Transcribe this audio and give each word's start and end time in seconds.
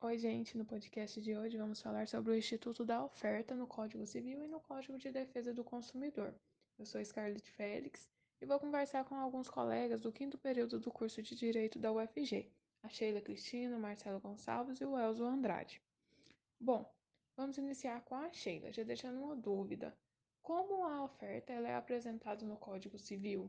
Oi, 0.00 0.16
gente. 0.16 0.56
No 0.56 0.64
podcast 0.64 1.20
de 1.20 1.36
hoje 1.36 1.58
vamos 1.58 1.82
falar 1.82 2.06
sobre 2.06 2.30
o 2.30 2.36
Instituto 2.36 2.84
da 2.84 3.04
Oferta 3.04 3.52
no 3.56 3.66
Código 3.66 4.06
Civil 4.06 4.44
e 4.44 4.46
no 4.46 4.60
Código 4.60 4.96
de 4.96 5.10
Defesa 5.10 5.52
do 5.52 5.64
Consumidor. 5.64 6.32
Eu 6.78 6.86
sou 6.86 7.04
Scarlett 7.04 7.50
Félix 7.50 8.08
e 8.40 8.46
vou 8.46 8.60
conversar 8.60 9.04
com 9.04 9.16
alguns 9.16 9.50
colegas 9.50 10.00
do 10.00 10.12
quinto 10.12 10.38
período 10.38 10.78
do 10.78 10.92
curso 10.92 11.20
de 11.20 11.34
Direito 11.34 11.80
da 11.80 11.90
UFG, 11.90 12.48
a 12.84 12.88
Sheila 12.88 13.20
Cristina, 13.20 13.76
o 13.76 13.80
Marcelo 13.80 14.20
Gonçalves 14.20 14.80
e 14.80 14.84
o 14.84 14.96
Elzo 14.96 15.24
Andrade. 15.24 15.82
Bom, 16.60 16.88
vamos 17.36 17.58
iniciar 17.58 18.00
com 18.02 18.14
a 18.14 18.32
Sheila, 18.32 18.70
já 18.70 18.84
deixando 18.84 19.20
uma 19.20 19.34
dúvida. 19.34 19.92
Como 20.40 20.84
a 20.84 21.02
oferta 21.02 21.52
ela 21.52 21.68
é 21.68 21.74
apresentada 21.74 22.46
no 22.46 22.56
Código 22.56 23.00
Civil? 23.00 23.48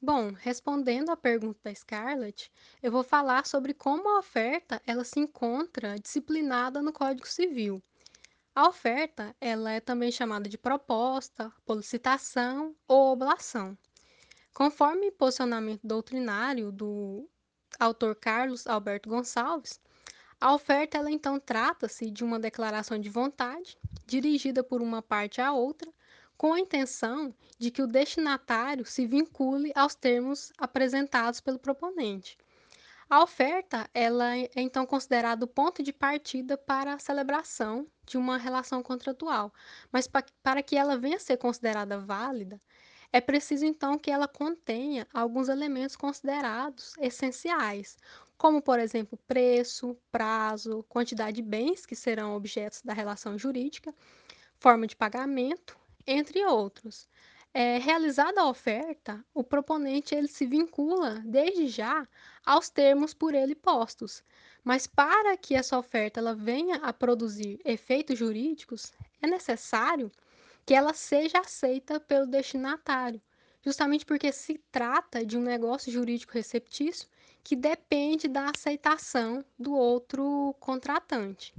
Bom, 0.00 0.32
respondendo 0.32 1.10
à 1.10 1.16
pergunta 1.16 1.58
da 1.64 1.74
Scarlett, 1.74 2.52
eu 2.82 2.92
vou 2.92 3.02
falar 3.02 3.46
sobre 3.46 3.72
como 3.72 4.08
a 4.10 4.18
oferta 4.18 4.80
ela 4.86 5.02
se 5.04 5.18
encontra 5.18 5.98
disciplinada 5.98 6.82
no 6.82 6.92
Código 6.92 7.26
Civil. 7.26 7.82
A 8.54 8.68
oferta 8.68 9.34
ela 9.40 9.72
é 9.72 9.80
também 9.80 10.12
chamada 10.12 10.48
de 10.48 10.58
proposta, 10.58 11.52
solicitação 11.66 12.76
ou 12.86 13.12
oblação. 13.12 13.76
Conforme 14.52 15.10
posicionamento 15.10 15.80
doutrinário 15.82 16.70
do 16.70 17.28
autor 17.80 18.14
Carlos 18.14 18.66
Alberto 18.66 19.08
Gonçalves, 19.08 19.80
a 20.40 20.54
oferta 20.54 20.98
ela 20.98 21.10
então 21.10 21.40
trata-se 21.40 22.10
de 22.10 22.22
uma 22.22 22.38
declaração 22.38 22.98
de 22.98 23.08
vontade 23.08 23.78
dirigida 24.06 24.62
por 24.62 24.82
uma 24.82 25.02
parte 25.02 25.40
à 25.40 25.52
outra 25.52 25.90
com 26.36 26.52
a 26.52 26.60
intenção 26.60 27.34
de 27.58 27.70
que 27.70 27.82
o 27.82 27.86
destinatário 27.86 28.84
se 28.84 29.06
vincule 29.06 29.72
aos 29.74 29.94
termos 29.94 30.52
apresentados 30.58 31.40
pelo 31.40 31.58
proponente. 31.58 32.36
A 33.08 33.22
oferta 33.22 33.88
ela 33.92 34.36
é 34.36 34.48
então 34.56 34.86
considerada 34.86 35.44
o 35.44 35.48
ponto 35.48 35.82
de 35.82 35.92
partida 35.92 36.56
para 36.56 36.94
a 36.94 36.98
celebração 36.98 37.86
de 38.06 38.16
uma 38.16 38.36
relação 38.36 38.82
contratual, 38.82 39.52
mas 39.92 40.08
para 40.42 40.62
que 40.62 40.76
ela 40.76 40.96
venha 40.96 41.16
a 41.16 41.20
ser 41.20 41.36
considerada 41.36 41.98
válida, 41.98 42.60
é 43.12 43.20
preciso 43.20 43.64
então 43.64 43.98
que 43.98 44.10
ela 44.10 44.26
contenha 44.26 45.06
alguns 45.12 45.48
elementos 45.48 45.94
considerados 45.94 46.94
essenciais, 46.98 47.96
como 48.36 48.60
por 48.60 48.80
exemplo 48.80 49.18
preço, 49.28 49.96
prazo, 50.10 50.84
quantidade 50.88 51.36
de 51.36 51.42
bens 51.42 51.86
que 51.86 51.94
serão 51.94 52.34
objetos 52.34 52.82
da 52.82 52.92
relação 52.92 53.38
jurídica 53.38 53.94
forma 54.58 54.86
de 54.86 54.96
pagamento, 54.96 55.78
entre 56.06 56.44
outros. 56.44 57.08
É, 57.52 57.78
realizada 57.78 58.40
a 58.40 58.48
oferta, 58.48 59.24
o 59.32 59.44
proponente 59.44 60.14
ele 60.14 60.26
se 60.26 60.44
vincula 60.44 61.22
desde 61.24 61.68
já 61.68 62.06
aos 62.44 62.68
termos 62.68 63.14
por 63.14 63.32
ele 63.34 63.54
postos. 63.54 64.24
Mas 64.64 64.86
para 64.86 65.36
que 65.36 65.54
essa 65.54 65.78
oferta 65.78 66.18
ela 66.18 66.34
venha 66.34 66.76
a 66.76 66.92
produzir 66.92 67.60
efeitos 67.64 68.18
jurídicos, 68.18 68.92
é 69.22 69.26
necessário 69.26 70.10
que 70.66 70.74
ela 70.74 70.94
seja 70.94 71.38
aceita 71.38 72.00
pelo 72.00 72.26
destinatário, 72.26 73.20
justamente 73.62 74.04
porque 74.04 74.32
se 74.32 74.58
trata 74.72 75.24
de 75.24 75.36
um 75.36 75.42
negócio 75.42 75.92
jurídico 75.92 76.32
receptício 76.32 77.08
que 77.42 77.54
depende 77.54 78.26
da 78.26 78.50
aceitação 78.50 79.44
do 79.58 79.74
outro 79.74 80.56
contratante. 80.58 81.54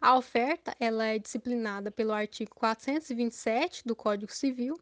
A 0.00 0.16
oferta 0.16 0.74
ela 0.80 1.04
é 1.04 1.18
disciplinada 1.18 1.90
pelo 1.90 2.14
artigo 2.14 2.54
427 2.54 3.84
do 3.84 3.94
Código 3.94 4.32
Civil, 4.32 4.80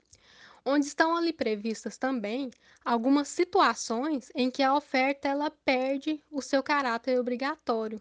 onde 0.64 0.86
estão 0.86 1.16
ali 1.16 1.32
previstas 1.32 1.98
também 1.98 2.52
algumas 2.84 3.26
situações 3.26 4.30
em 4.32 4.48
que 4.48 4.62
a 4.62 4.74
oferta 4.74 5.26
ela 5.26 5.50
perde 5.50 6.22
o 6.30 6.40
seu 6.40 6.62
caráter 6.62 7.18
obrigatório. 7.18 8.00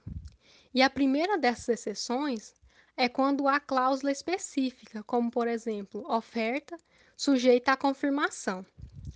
E 0.71 0.83
a 0.83 0.89
primeira 0.91 1.39
dessas 1.39 1.69
exceções 1.69 2.53
é 2.95 3.09
quando 3.09 3.47
há 3.47 3.59
cláusula 3.59 4.11
específica, 4.11 5.01
como 5.03 5.31
por 5.31 5.47
exemplo, 5.47 6.05
oferta 6.07 6.77
sujeita 7.15 7.71
à 7.71 7.77
confirmação. 7.77 8.63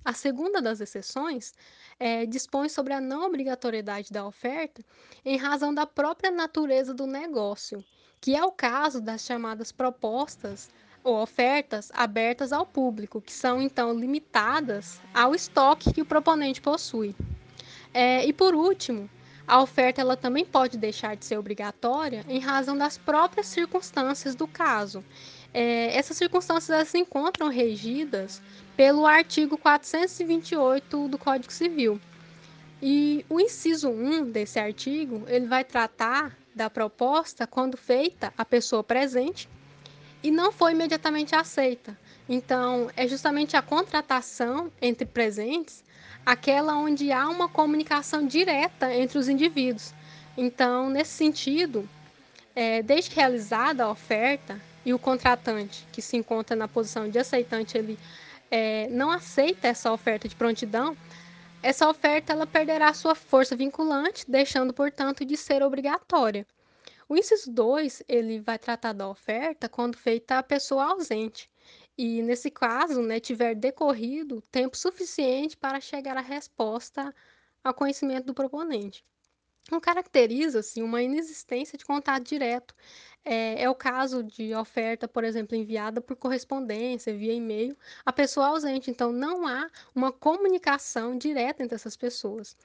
A 0.04 0.14
segunda 0.14 0.62
das 0.62 0.82
exceções 0.82 1.54
é, 2.00 2.26
dispõe 2.26 2.70
sobre 2.70 2.92
a 2.94 3.00
não 3.00 3.28
obrigatoriedade 3.28 4.12
da 4.12 4.26
oferta 4.26 4.84
em 5.24 5.38
razão 5.38 5.72
da 5.74 5.86
própria 5.86 6.32
natureza 6.32 6.92
do 6.92 7.06
negócio, 7.06 7.84
que 8.20 8.36
é 8.36 8.44
o 8.44 8.52
caso 8.52 9.00
das 9.00 9.24
chamadas 9.24 9.72
propostas 9.72 10.70
ou 11.04 11.22
ofertas 11.22 11.92
abertas 11.94 12.52
ao 12.52 12.66
público, 12.66 13.22
que 13.22 13.32
são 13.32 13.62
então 13.62 13.94
limitadas 13.94 15.00
ao 15.14 15.36
estoque 15.36 15.94
que 15.94 16.02
o 16.02 16.06
proponente 16.06 16.62
possui. 16.62 17.16
É, 17.94 18.26
e 18.26 18.34
por 18.34 18.56
último, 18.56 19.10
a 19.48 19.62
oferta 19.62 20.02
ela 20.02 20.16
também 20.16 20.46
pode 20.46 20.78
deixar 20.78 21.16
de 21.16 21.26
ser 21.26 21.38
obrigatória 21.38 22.26
em 22.30 22.40
razão 22.40 22.78
das 22.78 22.98
próprias 22.98 23.48
circunstâncias 23.48 24.34
do 24.34 24.48
caso. 24.48 25.04
É, 25.54 25.98
essas 25.98 26.18
circunstâncias 26.18 26.88
se 26.88 26.98
encontram 26.98 27.50
regidas 27.50 28.42
pelo 28.76 29.06
artigo 29.06 29.58
428 29.58 31.08
do 31.08 31.18
Código 31.18 31.52
Civil. 31.52 32.00
E 32.82 33.26
o 33.30 33.40
inciso 33.40 33.90
1 33.90 34.32
desse 34.32 34.60
artigo, 34.60 35.24
ele 35.28 35.46
vai 35.46 35.64
tratar 35.64 36.36
da 36.56 36.70
proposta 36.70 37.46
quando 37.46 37.78
feita 37.78 38.34
a 38.38 38.44
pessoa 38.44 38.84
presente 38.84 39.48
e 40.24 40.32
não 40.32 40.52
foi 40.52 40.72
imediatamente 40.72 41.36
aceita. 41.36 41.98
Então, 42.28 42.90
é 42.96 43.08
justamente 43.08 43.56
a 43.56 43.62
contratação 43.62 44.72
entre 44.82 45.06
presentes 45.06 45.84
aquela 46.26 46.76
onde 46.78 47.12
há 47.12 47.28
uma 47.28 47.50
comunicação 47.50 48.26
direta 48.26 48.94
entre 48.94 49.18
os 49.18 49.28
indivíduos. 49.28 49.94
Então, 50.38 50.90
nesse 50.90 51.12
sentido, 51.12 51.88
é, 52.56 52.82
desde 52.82 53.14
realizada 53.16 53.84
a 53.84 53.90
oferta 53.90 54.60
e 54.86 54.94
o 54.94 55.00
contratante, 55.00 55.88
que 55.92 56.02
se 56.02 56.18
encontra 56.18 56.56
na 56.56 56.68
posição 56.68 57.10
de 57.10 57.20
aceitante, 57.20 57.78
ele 57.78 57.98
é, 58.50 58.88
não 58.90 59.12
aceita 59.12 59.68
essa 59.68 59.92
oferta 59.92 60.28
de 60.28 60.36
prontidão, 60.36 60.98
essa 61.64 61.88
oferta 61.88 62.34
ela 62.34 62.48
perderá 62.48 62.94
sua 62.94 63.14
força 63.14 63.56
vinculante, 63.56 64.26
deixando, 64.28 64.74
portanto, 64.74 65.24
de 65.24 65.38
ser 65.38 65.62
obrigatória. 65.62 66.46
O 67.08 67.16
inciso 67.16 67.52
2, 67.52 68.04
ele 68.08 68.40
vai 68.40 68.58
tratar 68.58 68.94
da 68.94 69.08
oferta 69.08 69.70
quando 69.70 69.98
feita 69.98 70.40
a 70.40 70.44
pessoa 70.44 70.86
ausente. 70.86 71.50
E 71.98 72.22
nesse 72.24 72.50
caso, 72.50 73.02
né, 73.02 73.20
tiver 73.20 73.54
decorrido 73.54 74.42
tempo 74.52 74.76
suficiente 74.76 75.56
para 75.56 75.80
chegar 75.80 76.18
à 76.18 76.22
resposta 76.22 77.14
ao 77.64 77.74
conhecimento 77.74 78.26
do 78.26 78.34
proponente. 78.34 79.04
Não 79.70 79.80
caracteriza-se 79.80 80.82
uma 80.82 81.02
inexistência 81.02 81.78
de 81.78 81.86
contato 81.86 82.24
direto. 82.24 82.74
É, 83.24 83.64
é, 83.64 83.70
o 83.70 83.76
caso 83.76 84.24
de 84.24 84.54
oferta, 84.56 85.08
por 85.08 85.24
exemplo, 85.24 85.56
enviada 85.56 86.02
por 86.02 86.16
correspondência, 86.16 87.14
via 87.14 87.34
e-mail, 87.34 87.78
a 88.06 88.12
pessoa 88.12 88.48
ausente. 88.48 88.90
Então, 88.90 89.12
não 89.12 89.48
há 89.48 89.70
uma 89.94 90.12
comunicação 90.12 91.18
direta 91.18 91.64
entre 91.64 91.76
essas 91.76 91.96
pessoas. 91.96 92.58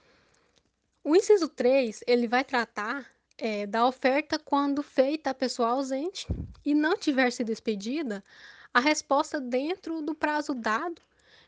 O 1.05 1.15
inciso 1.15 1.49
3, 1.49 2.03
ele 2.07 2.27
vai 2.27 2.43
tratar 2.43 3.07
é, 3.39 3.67
da 3.67 3.87
oferta 3.87 4.39
quando 4.39 4.83
feita 4.83 5.31
a 5.31 5.35
pessoa 5.35 5.69
ausente 5.69 6.27
e 6.65 6.75
não 6.75 6.97
tiver 6.97 7.31
sido 7.31 7.51
expedida 7.53 8.25
a 8.73 8.81
resposta 8.81 9.41
dentro 9.41 10.03
do 10.03 10.15
prazo 10.15 10.55
dado. 10.55 11.01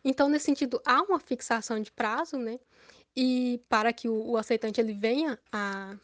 Então, 0.05 0.29
nesse 0.29 0.47
sentido, 0.47 0.81
há 0.85 1.03
uma 1.03 1.19
fixação 1.19 1.81
de 1.81 1.91
prazo, 1.91 2.37
né? 2.37 2.61
E 3.21 3.61
para 3.69 3.93
que 3.93 4.09
o, 4.09 4.31
o 4.31 4.37
aceitante 4.37 4.81
ele 4.81 4.93
venha 4.93 5.37
a 5.51 5.97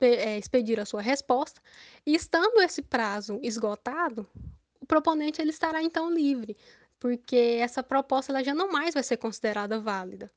é, 0.00 0.38
expedir 0.38 0.80
a 0.80 0.86
sua 0.86 1.02
resposta, 1.02 1.60
e 2.06 2.14
estando 2.14 2.62
esse 2.62 2.80
prazo 2.80 3.38
esgotado, 3.42 4.26
o 4.80 4.86
proponente 4.86 5.42
ele 5.42 5.50
estará 5.50 5.82
então 5.82 6.10
livre, 6.10 6.56
porque 6.98 7.58
essa 7.60 7.82
proposta 7.82 8.32
ela 8.32 8.42
já 8.42 8.54
não 8.54 8.72
mais 8.72 8.94
vai 8.94 9.02
ser 9.02 9.18
considerada 9.18 9.78
válida. 9.78 10.32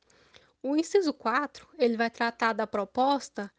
O 0.62 0.76
inciso 0.76 1.14
4, 1.14 1.66
ele 1.80 1.96
vai 1.96 2.10
tratar 2.10 2.52
da 2.52 2.68
proposta 2.68 3.50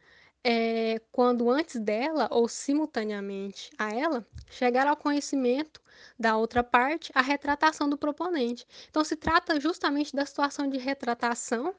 é, 0.51 0.99
quando 1.13 1.51
antes 1.51 1.79
dela 1.79 2.27
ou 2.31 2.49
simultaneamente 2.49 3.71
a 3.77 3.91
ela 3.95 4.27
chegar 4.49 4.87
ao 4.87 4.97
conhecimento 4.97 5.79
da 6.19 6.39
outra 6.39 6.65
parte 6.65 7.13
a 7.15 7.21
retratação 7.21 7.87
do 7.87 7.99
proponente. 7.99 8.67
Então, 8.89 9.05
se 9.05 9.15
trata 9.15 9.61
justamente 9.61 10.17
da 10.17 10.25
situação 10.25 10.67
de 10.67 10.79
retratação 10.79 11.75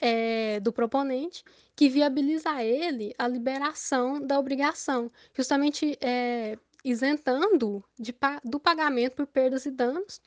é, 0.00 0.60
do 0.60 0.72
proponente 0.72 1.42
que 1.74 1.88
viabiliza 1.88 2.50
a 2.50 2.62
ele 2.62 3.12
a 3.18 3.26
liberação 3.26 4.24
da 4.24 4.38
obrigação, 4.38 5.10
justamente 5.34 5.98
é, 6.00 6.56
isentando 6.84 7.84
de, 7.98 8.14
do 8.44 8.58
pagamento 8.58 9.16
por 9.16 9.26
perdas 9.26 9.66
e 9.66 9.70
danos 9.70 10.20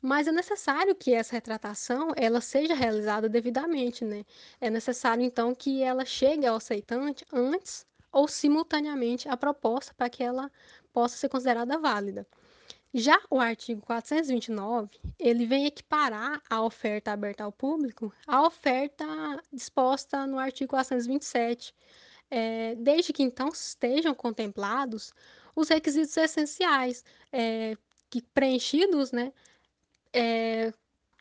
mas 0.00 0.28
é 0.28 0.32
necessário 0.32 0.94
que 0.94 1.12
essa 1.12 1.32
retratação 1.32 2.12
ela 2.16 2.40
seja 2.40 2.74
realizada 2.74 3.28
devidamente, 3.28 4.04
né? 4.04 4.24
É 4.60 4.70
necessário 4.70 5.22
então 5.22 5.54
que 5.54 5.82
ela 5.82 6.04
chegue 6.04 6.46
ao 6.46 6.56
aceitante 6.56 7.24
antes 7.32 7.86
ou 8.12 8.28
simultaneamente 8.28 9.28
à 9.28 9.36
proposta 9.36 9.92
para 9.94 10.08
que 10.08 10.22
ela 10.22 10.50
possa 10.92 11.16
ser 11.16 11.28
considerada 11.28 11.78
válida. 11.78 12.26
Já 12.94 13.20
o 13.28 13.38
artigo 13.38 13.82
429, 13.82 14.88
ele 15.18 15.44
vem 15.44 15.66
equiparar 15.66 16.40
a 16.48 16.62
oferta 16.62 17.12
aberta 17.12 17.44
ao 17.44 17.52
público 17.52 18.12
à 18.26 18.46
oferta 18.46 19.04
disposta 19.52 20.26
no 20.26 20.38
artigo 20.38 20.70
427, 20.70 21.74
eh, 22.30 22.74
desde 22.76 23.12
que 23.12 23.22
então 23.22 23.48
estejam 23.48 24.14
contemplados 24.14 25.12
os 25.60 25.68
requisitos 25.68 26.16
essenciais, 26.16 27.04
eh, 27.32 27.76
que 28.10 28.22
preenchidos, 28.22 29.12
né, 29.12 29.32
eh, 30.14 30.72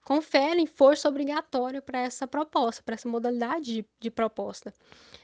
conferem 0.06 0.68
força 0.68 1.10
obrigatória 1.10 1.82
para 1.82 2.00
essa 2.02 2.28
proposta, 2.28 2.84
para 2.84 2.96
essa 2.96 3.10
modalidade 3.10 3.66
de 3.84 3.86
de 4.02 4.12
proposta. 4.12 4.74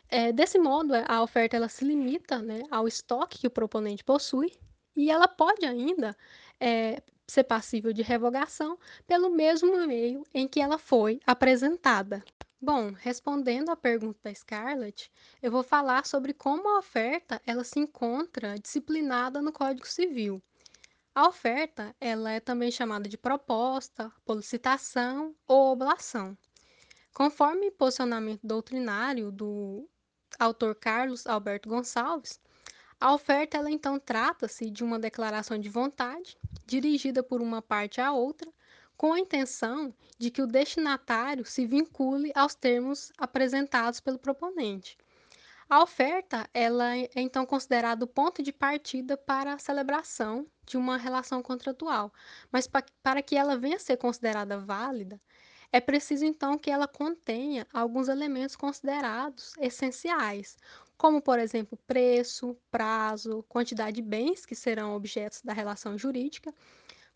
Eh, 0.10 0.32
desse 0.34 0.60
modo, 0.60 0.94
a 1.08 1.24
oferta 1.24 1.56
ela 1.58 1.70
se 1.70 1.86
limita, 1.86 2.40
né, 2.40 2.64
ao 2.72 2.88
estoque 2.88 3.40
que 3.40 3.48
o 3.48 3.52
proponente 3.52 4.04
possui 4.04 4.52
e 4.96 5.12
ela 5.12 5.28
pode 5.28 5.66
ainda, 5.66 6.16
eh, 6.60 7.02
ser 7.28 7.44
passível 7.46 7.94
de 7.94 8.02
revogação 8.04 8.78
pelo 9.08 9.30
mesmo 9.32 9.88
meio 9.88 10.24
em 10.34 10.48
que 10.48 10.62
ela 10.62 10.78
foi 10.78 11.20
apresentada. 11.28 12.24
Bom, 12.66 12.94
respondendo 12.94 13.72
à 13.72 13.76
pergunta 13.76 14.18
da 14.24 14.34
Scarlett, 14.34 15.12
eu 15.42 15.52
vou 15.52 15.64
falar 15.64 16.06
sobre 16.06 16.34
como 16.34 16.70
a 16.70 16.80
oferta 16.80 17.42
ela 17.46 17.62
se 17.62 17.78
encontra 17.78 18.58
disciplinada 18.58 19.42
no 19.42 19.52
Código 19.52 19.86
Civil. 19.86 20.42
A 21.14 21.28
oferta, 21.28 21.94
ela 22.00 22.32
é 22.32 22.40
também 22.40 22.72
chamada 22.72 23.10
de 23.10 23.18
proposta, 23.18 24.10
solicitação 24.26 25.36
ou 25.46 25.74
oblação. 25.74 26.38
Conforme 27.14 27.70
posicionamento 27.70 28.48
doutrinário 28.48 29.30
do 29.30 29.86
autor 30.40 30.74
Carlos 30.74 31.28
Alberto 31.28 31.68
Gonçalves, 31.68 32.40
a 32.98 33.14
oferta 33.14 33.58
ela 33.58 33.70
então 33.70 34.00
trata-se 34.00 34.72
de 34.72 34.86
uma 34.86 34.98
declaração 34.98 35.60
de 35.60 35.68
vontade 35.68 36.38
dirigida 36.66 37.22
por 37.22 37.42
uma 37.42 37.62
parte 37.62 38.00
à 38.00 38.14
outra, 38.14 38.50
com 38.98 39.14
a 39.14 39.20
intenção 39.20 39.94
de 40.18 40.30
que 40.30 40.42
o 40.42 40.48
destinatário 40.48 41.46
se 41.46 41.66
vincule 41.66 42.32
aos 42.36 42.56
termos 42.56 43.12
apresentados 43.18 44.00
pelo 44.00 44.20
proponente. 44.20 44.98
A 45.70 45.82
oferta, 45.82 46.48
ela 46.54 46.98
é 46.98 47.10
então 47.16 47.46
considerada 47.46 48.06
o 48.06 48.08
ponto 48.08 48.44
de 48.44 48.54
partida 48.54 49.18
para 49.18 49.54
a 49.54 49.60
celebração 49.60 50.46
de 50.66 50.78
uma 50.78 50.98
relação 50.98 51.42
contratual, 51.42 52.14
mas 52.52 52.68
pa 52.68 52.84
para 53.02 53.22
que 53.22 53.36
ela 53.36 53.58
venha 53.58 53.78
a 53.78 53.80
ser 53.80 53.98
considerada 53.98 54.60
válida, 54.60 55.20
é 55.72 55.80
preciso 55.80 56.24
então 56.24 56.58
que 56.58 56.70
ela 56.70 56.88
contenha 56.88 57.68
alguns 57.74 58.08
elementos 58.08 58.56
considerados 58.56 59.54
essenciais, 59.60 60.56
como 60.96 61.20
por 61.20 61.40
exemplo, 61.40 61.76
preço, 61.88 62.56
prazo, 62.70 63.44
quantidade 63.50 63.96
de 63.96 64.04
bens 64.04 64.46
que 64.46 64.56
serão 64.56 64.96
objetos 64.96 65.42
da 65.42 65.52
relação 65.52 65.98
jurídica, 65.98 66.54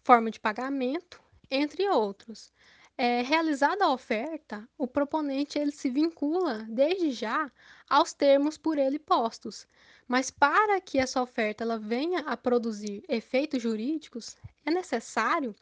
forma 0.03 0.31
de 0.31 0.39
pagamento, 0.39 1.21
entre 1.49 1.87
outros. 1.89 2.51
É, 2.97 3.21
realizada 3.21 3.85
a 3.85 3.93
oferta, 3.93 4.67
o 4.77 4.87
proponente 4.87 5.59
ele 5.59 5.71
se 5.71 5.89
vincula 5.89 6.65
desde 6.67 7.11
já 7.11 7.51
aos 7.87 8.11
termos 8.11 8.57
por 8.57 8.79
ele 8.79 8.97
postos. 8.97 9.67
Mas 10.07 10.31
para 10.31 10.81
que 10.81 10.97
essa 10.97 11.21
oferta 11.21 11.63
ela 11.63 11.77
venha 11.77 12.21
a 12.21 12.35
produzir 12.35 13.03
efeitos 13.07 13.61
jurídicos, 13.61 14.35
é 14.65 14.71
necessário 14.71 15.55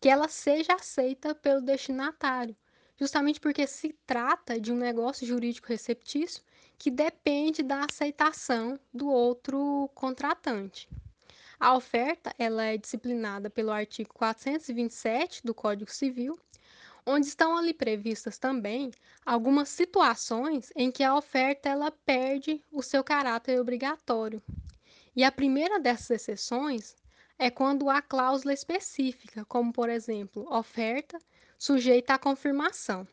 que 0.00 0.08
ela 0.08 0.28
seja 0.28 0.74
aceita 0.74 1.34
pelo 1.34 1.60
destinatário, 1.60 2.56
justamente 2.96 3.40
porque 3.40 3.66
se 3.66 3.94
trata 4.06 4.58
de 4.58 4.72
um 4.72 4.76
negócio 4.76 5.26
jurídico 5.26 5.68
receptício 5.68 6.42
que 6.78 6.90
depende 6.90 7.62
da 7.62 7.84
aceitação 7.84 8.78
do 8.94 9.08
outro 9.08 9.90
contratante. 9.94 10.88
A 11.60 11.74
oferta 11.74 12.32
ela 12.38 12.64
é 12.64 12.76
disciplinada 12.76 13.50
pelo 13.50 13.72
artigo 13.72 14.14
427 14.14 15.42
do 15.44 15.52
Código 15.52 15.90
Civil, 15.90 16.38
onde 17.04 17.26
estão 17.26 17.56
ali 17.56 17.74
previstas 17.74 18.38
também 18.38 18.92
algumas 19.26 19.68
situações 19.68 20.70
em 20.76 20.90
que 20.92 21.02
a 21.02 21.16
oferta 21.16 21.68
ela 21.68 21.90
perde 21.90 22.62
o 22.70 22.82
seu 22.82 23.02
caráter 23.02 23.60
obrigatório. 23.60 24.40
E 25.16 25.24
a 25.24 25.32
primeira 25.32 25.80
dessas 25.80 26.10
exceções 26.10 26.94
é 27.36 27.50
quando 27.50 27.90
há 27.90 28.00
cláusula 28.00 28.52
específica, 28.52 29.44
como 29.44 29.72
por 29.72 29.88
exemplo, 29.88 30.46
oferta 30.54 31.18
sujeita 31.58 32.14
à 32.14 32.18
confirmação. 32.18 33.06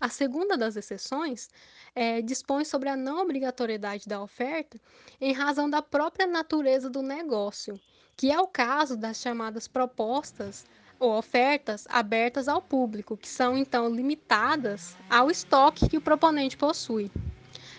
A 0.00 0.08
segunda 0.10 0.58
das 0.58 0.76
exceções 0.76 1.48
é, 1.94 2.20
dispõe 2.20 2.64
sobre 2.64 2.88
a 2.88 2.96
não 2.96 3.22
obrigatoriedade 3.22 4.06
da 4.06 4.22
oferta 4.22 4.78
em 5.20 5.32
razão 5.32 5.70
da 5.70 5.80
própria 5.80 6.26
natureza 6.26 6.90
do 6.90 7.00
negócio, 7.00 7.80
que 8.14 8.30
é 8.30 8.38
o 8.38 8.46
caso 8.46 8.96
das 8.96 9.20
chamadas 9.20 9.66
propostas 9.66 10.66
ou 10.98 11.16
ofertas 11.16 11.86
abertas 11.88 12.48
ao 12.48 12.60
público, 12.60 13.16
que 13.16 13.28
são 13.28 13.56
então 13.56 13.88
limitadas 13.88 14.96
ao 15.08 15.30
estoque 15.30 15.88
que 15.88 15.96
o 15.96 16.02
proponente 16.02 16.56
possui. 16.56 17.10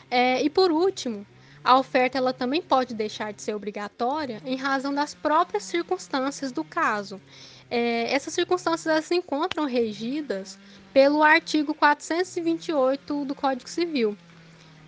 É, 0.10 0.42
e 0.42 0.50
por 0.50 0.72
último, 0.72 1.26
a 1.64 1.78
oferta 1.78 2.18
ela 2.18 2.34
também 2.34 2.62
pode 2.62 2.94
deixar 2.94 3.34
de 3.34 3.42
ser 3.42 3.54
obrigatória 3.54 4.42
em 4.46 4.56
razão 4.56 4.94
das 4.94 5.14
próprias 5.14 5.64
circunstâncias 5.64 6.52
do 6.52 6.64
caso. 6.64 7.22
É, 7.70 8.14
essas 8.14 8.34
circunstâncias 8.34 9.06
se 9.06 9.16
encontram 9.16 9.66
regidas 9.66 10.58
pelo 10.98 11.22
artigo 11.22 11.76
428 11.76 13.24
do 13.24 13.36
Código 13.36 13.70
Civil. 13.70 14.18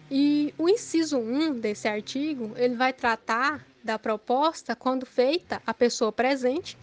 E 0.10 0.52
o 0.58 0.68
inciso 0.68 1.20
1 1.20 1.60
desse 1.60 1.88
artigo, 1.88 2.52
ele 2.58 2.74
vai 2.74 2.92
tratar 2.92 3.64
da 3.84 4.00
proposta 4.00 4.76
quando 4.76 5.06
feita 5.06 5.62
à 5.68 5.72
pessoa 5.72 6.12
presente 6.12 6.76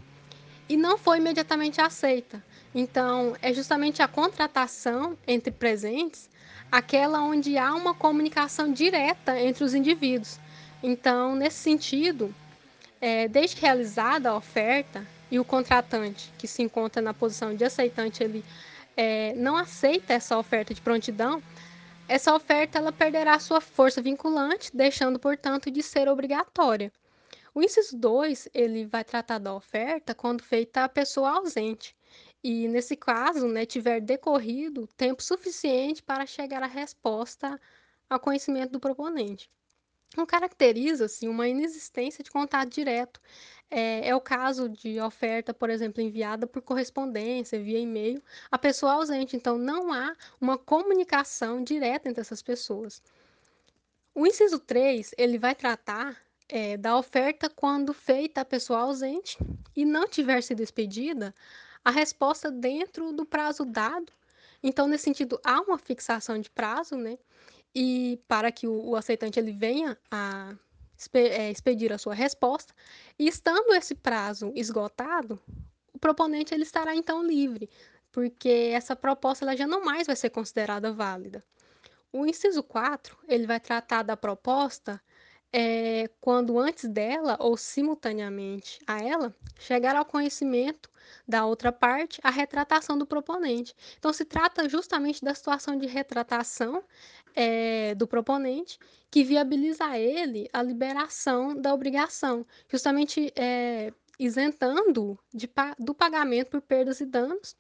e 0.68 0.76
não 0.76 0.96
foi 0.96 1.18
imediatamente 1.18 1.80
aceita. 1.80 2.40
Então, 2.72 3.34
é 3.42 3.52
justamente 3.52 4.00
a 4.00 4.06
contratação 4.06 5.18
entre 5.26 5.50
presentes 5.50 6.30
aquela 6.70 7.20
onde 7.20 7.58
há 7.58 7.74
uma 7.74 7.94
comunicação 7.94 8.72
direta 8.72 9.36
entre 9.40 9.64
os 9.64 9.74
indivíduos. 9.74 10.38
Então, 10.80 11.34
nesse 11.34 11.58
sentido, 11.58 12.32
é, 13.00 13.26
desde 13.26 13.60
realizada 13.60 14.30
a 14.30 14.36
oferta 14.36 15.04
e 15.32 15.40
o 15.40 15.44
contratante, 15.44 16.32
que 16.38 16.46
se 16.46 16.62
encontra 16.62 17.02
na 17.02 17.12
posição 17.12 17.56
de 17.56 17.64
aceitante, 17.64 18.22
ele 18.22 18.44
é, 18.96 19.34
não 19.34 19.56
aceita 19.56 20.14
essa 20.14 20.38
oferta 20.38 20.72
de 20.72 20.80
prontidão, 20.80 21.42
essa 22.08 22.34
oferta 22.34 22.78
ela 22.78 22.92
perderá 22.92 23.38
sua 23.38 23.60
força 23.60 24.00
vinculante, 24.00 24.70
deixando, 24.74 25.18
portanto, 25.18 25.70
de 25.70 25.82
ser 25.82 26.08
obrigatória. 26.08 26.92
O 27.54 27.62
inciso 27.62 27.96
2, 27.96 28.48
ele 28.54 28.86
vai 28.86 29.02
tratar 29.02 29.38
da 29.38 29.54
oferta 29.54 30.14
quando 30.14 30.42
feita 30.42 30.84
a 30.84 30.88
pessoa 30.88 31.30
ausente. 31.38 31.96
E 32.44 32.68
nesse 32.68 32.96
caso, 32.96 33.48
né, 33.48 33.66
tiver 33.66 34.00
decorrido 34.00 34.86
tempo 34.96 35.22
suficiente 35.22 36.02
para 36.02 36.26
chegar 36.26 36.62
à 36.62 36.66
resposta 36.66 37.60
ao 38.08 38.20
conhecimento 38.20 38.72
do 38.72 38.80
proponente. 38.80 39.50
Não 40.16 40.24
caracteriza-se 40.24 41.26
uma 41.26 41.48
inexistência 41.48 42.22
de 42.22 42.30
contato 42.30 42.70
direto. 42.70 43.20
É, 43.70 44.08
é, 44.08 44.14
o 44.14 44.20
caso 44.20 44.68
de 44.68 45.00
oferta, 45.00 45.52
por 45.52 45.70
exemplo, 45.70 46.00
enviada 46.00 46.46
por 46.46 46.62
correspondência, 46.62 47.60
via 47.60 47.80
e-mail, 47.80 48.22
a 48.50 48.58
pessoa 48.58 48.92
ausente. 48.92 49.36
Então, 49.36 49.58
não 49.58 49.92
há 49.92 50.14
uma 50.40 50.56
comunicação 50.56 51.62
direta 51.62 52.08
entre 52.08 52.20
essas 52.20 52.42
pessoas. 52.42 53.02
O 54.14 54.26
inciso 54.26 54.58
3, 54.58 55.14
ele 55.18 55.38
vai 55.38 55.54
tratar 55.54 56.16
é, 56.48 56.76
da 56.76 56.96
oferta 56.96 57.50
quando 57.50 57.92
feita 57.92 58.40
a 58.40 58.44
pessoa 58.44 58.80
ausente 58.80 59.36
e 59.74 59.84
não 59.84 60.08
tiver 60.08 60.42
sido 60.42 60.62
expedida 60.62 61.34
a 61.84 61.90
resposta 61.90 62.50
dentro 62.50 63.12
do 63.12 63.26
prazo 63.26 63.64
dado. 63.64 64.12
Então, 64.62 64.88
nesse 64.88 65.04
sentido, 65.04 65.40
há 65.44 65.60
uma 65.60 65.78
fixação 65.78 66.40
de 66.40 66.50
prazo, 66.50 66.96
né? 66.96 67.18
E 67.74 68.18
para 68.26 68.50
que 68.50 68.66
o, 68.66 68.90
o 68.90 68.96
aceitante 68.96 69.38
ele 69.38 69.52
venha 69.52 69.98
a 70.10 70.54
expedir 71.50 71.92
a 71.92 71.98
sua 71.98 72.14
resposta, 72.14 72.74
e 73.18 73.28
estando 73.28 73.74
esse 73.74 73.94
prazo 73.94 74.52
esgotado, 74.54 75.40
o 75.92 75.98
proponente 75.98 76.54
ele 76.54 76.62
estará 76.62 76.94
então 76.94 77.26
livre, 77.26 77.68
porque 78.12 78.70
essa 78.72 78.96
proposta 78.96 79.44
ela 79.44 79.56
já 79.56 79.66
não 79.66 79.84
mais 79.84 80.06
vai 80.06 80.16
ser 80.16 80.30
considerada 80.30 80.92
válida. 80.92 81.44
O 82.12 82.24
inciso 82.24 82.62
4, 82.62 83.16
ele 83.28 83.46
vai 83.46 83.60
tratar 83.60 84.02
da 84.02 84.16
proposta 84.16 85.00
é, 85.52 86.08
quando 86.20 86.58
antes 86.58 86.88
dela 86.88 87.36
ou 87.40 87.56
simultaneamente 87.56 88.80
a 88.86 89.02
ela 89.02 89.34
chegar 89.58 89.96
ao 89.96 90.04
conhecimento 90.04 90.90
da 91.26 91.44
outra 91.46 91.72
parte 91.72 92.20
a 92.22 92.30
retratação 92.30 92.96
do 92.96 93.06
proponente. 93.06 93.74
Então, 93.98 94.12
se 94.12 94.24
trata 94.24 94.68
justamente 94.68 95.24
da 95.24 95.34
situação 95.34 95.78
de 95.78 95.86
retratação 95.86 96.82
é, 97.34 97.94
do 97.94 98.06
proponente 98.06 98.78
que 99.10 99.24
viabiliza 99.24 99.84
a 99.84 99.98
ele 99.98 100.48
a 100.52 100.62
liberação 100.62 101.54
da 101.54 101.72
obrigação, 101.72 102.46
justamente 102.68 103.32
é, 103.36 103.92
isentando 104.18 105.18
de, 105.32 105.48
do 105.78 105.94
pagamento 105.94 106.50
por 106.50 106.60
perdas 106.60 107.00
e 107.00 107.06
danos 107.06 107.56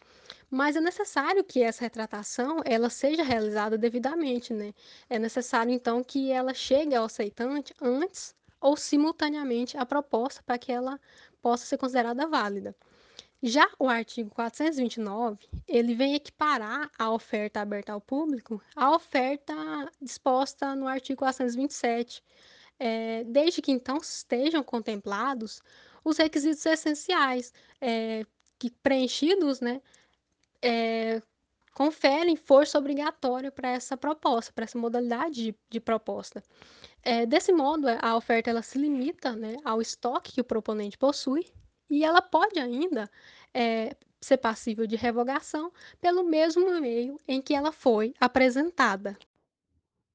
mas 0.50 0.76
é 0.76 0.80
necessário 0.80 1.42
que 1.44 1.62
essa 1.62 1.82
retratação 1.82 2.60
ela 2.64 2.88
seja 2.88 3.22
realizada 3.22 3.76
devidamente, 3.76 4.52
né? 4.54 4.72
É 5.08 5.18
necessário 5.18 5.72
então 5.72 6.02
que 6.04 6.30
ela 6.30 6.54
chegue 6.54 6.94
ao 6.94 7.04
aceitante 7.04 7.74
antes 7.80 8.34
ou 8.60 8.76
simultaneamente 8.76 9.76
à 9.76 9.84
proposta 9.84 10.42
para 10.44 10.58
que 10.58 10.72
ela 10.72 11.00
possa 11.42 11.66
ser 11.66 11.78
considerada 11.78 12.26
válida. 12.26 12.74
Já 13.42 13.68
o 13.78 13.88
artigo 13.88 14.30
429, 14.30 15.46
ele 15.68 15.94
vem 15.94 16.14
equiparar 16.14 16.90
a 16.98 17.10
oferta 17.10 17.60
aberta 17.60 17.92
ao 17.92 18.00
público 18.00 18.62
à 18.74 18.90
oferta 18.94 19.54
disposta 20.00 20.74
no 20.74 20.88
artigo 20.88 21.18
427, 21.18 22.22
eh, 22.78 23.24
desde 23.24 23.60
que 23.60 23.70
então 23.70 23.98
estejam 23.98 24.62
contemplados 24.62 25.62
os 26.02 26.16
requisitos 26.16 26.64
essenciais, 26.64 27.52
eh, 27.80 28.24
que 28.58 28.70
preenchidos, 28.70 29.60
né, 29.60 29.82
eh, 30.62 31.20
conferem 31.74 32.36
força 32.36 32.78
obrigatória 32.78 33.52
para 33.52 33.68
essa 33.68 33.98
proposta, 33.98 34.50
para 34.52 34.64
essa 34.64 34.78
modalidade 34.78 35.44
de, 35.44 35.54
de 35.68 35.78
proposta. 35.78 36.42
É, 37.02 37.26
desse 37.26 37.52
modo, 37.52 37.86
a 38.00 38.16
oferta 38.16 38.48
ela 38.50 38.62
se 38.62 38.78
limita 38.78 39.36
né, 39.36 39.56
ao 39.62 39.80
estoque 39.82 40.32
que 40.32 40.40
o 40.40 40.44
proponente 40.44 40.96
possui 40.96 41.46
e 41.88 42.04
ela 42.04 42.20
pode 42.20 42.58
ainda 42.58 43.10
é, 43.52 43.96
ser 44.20 44.38
passível 44.38 44.86
de 44.86 44.96
revogação 44.96 45.72
pelo 46.00 46.24
mesmo 46.24 46.80
meio 46.80 47.18
em 47.26 47.40
que 47.40 47.54
ela 47.54 47.72
foi 47.72 48.14
apresentada. 48.20 49.16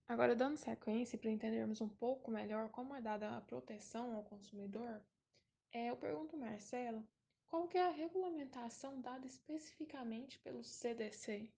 Agora, 0.08 0.36
dando 0.36 0.58
sequência 0.58 1.18
para 1.18 1.32
entendermos 1.32 1.80
um 1.80 1.88
pouco 1.88 2.30
melhor 2.30 2.70
como 2.70 2.94
é 2.94 3.01
dada 3.01 3.38
a 3.38 3.42
proteção 3.42 4.13
ao 4.13 4.24
consumidor, 4.24 5.01
é, 5.72 5.90
eu 5.90 5.96
pergunto 5.96 6.36
Marcelo, 6.36 7.01
qual 7.48 7.68
que 7.68 7.78
é 7.78 7.86
a 7.86 7.92
regulamentação 7.92 9.00
dada 9.00 9.25
especificamente 9.25 10.38
pelo 10.40 10.63
CDC? 10.63 11.50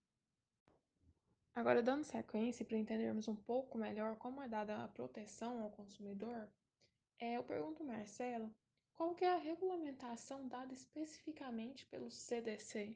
Agora, 1.55 1.84
dando 1.84 2.03
sequência 2.03 2.65
para 2.65 2.77
entendermos 2.77 3.27
um 3.27 3.36
pouco 3.36 3.77
melhor 3.77 4.15
como 4.17 4.41
é 4.41 4.48
dada 4.48 4.84
a 4.84 4.88
proteção 4.88 5.62
ao 5.62 5.70
consumidor, 5.72 6.48
é, 7.20 7.38
eu 7.38 7.43
pergunto 7.43 7.84
Marcelo, 7.84 8.53
qual 8.97 9.13
que 9.13 9.25
é 9.25 9.33
a 9.33 9.38
regulamentação 9.38 10.47
dada 10.47 10.73
especificamente 10.73 11.85
pelo 11.88 12.09
CDC? 12.09 12.95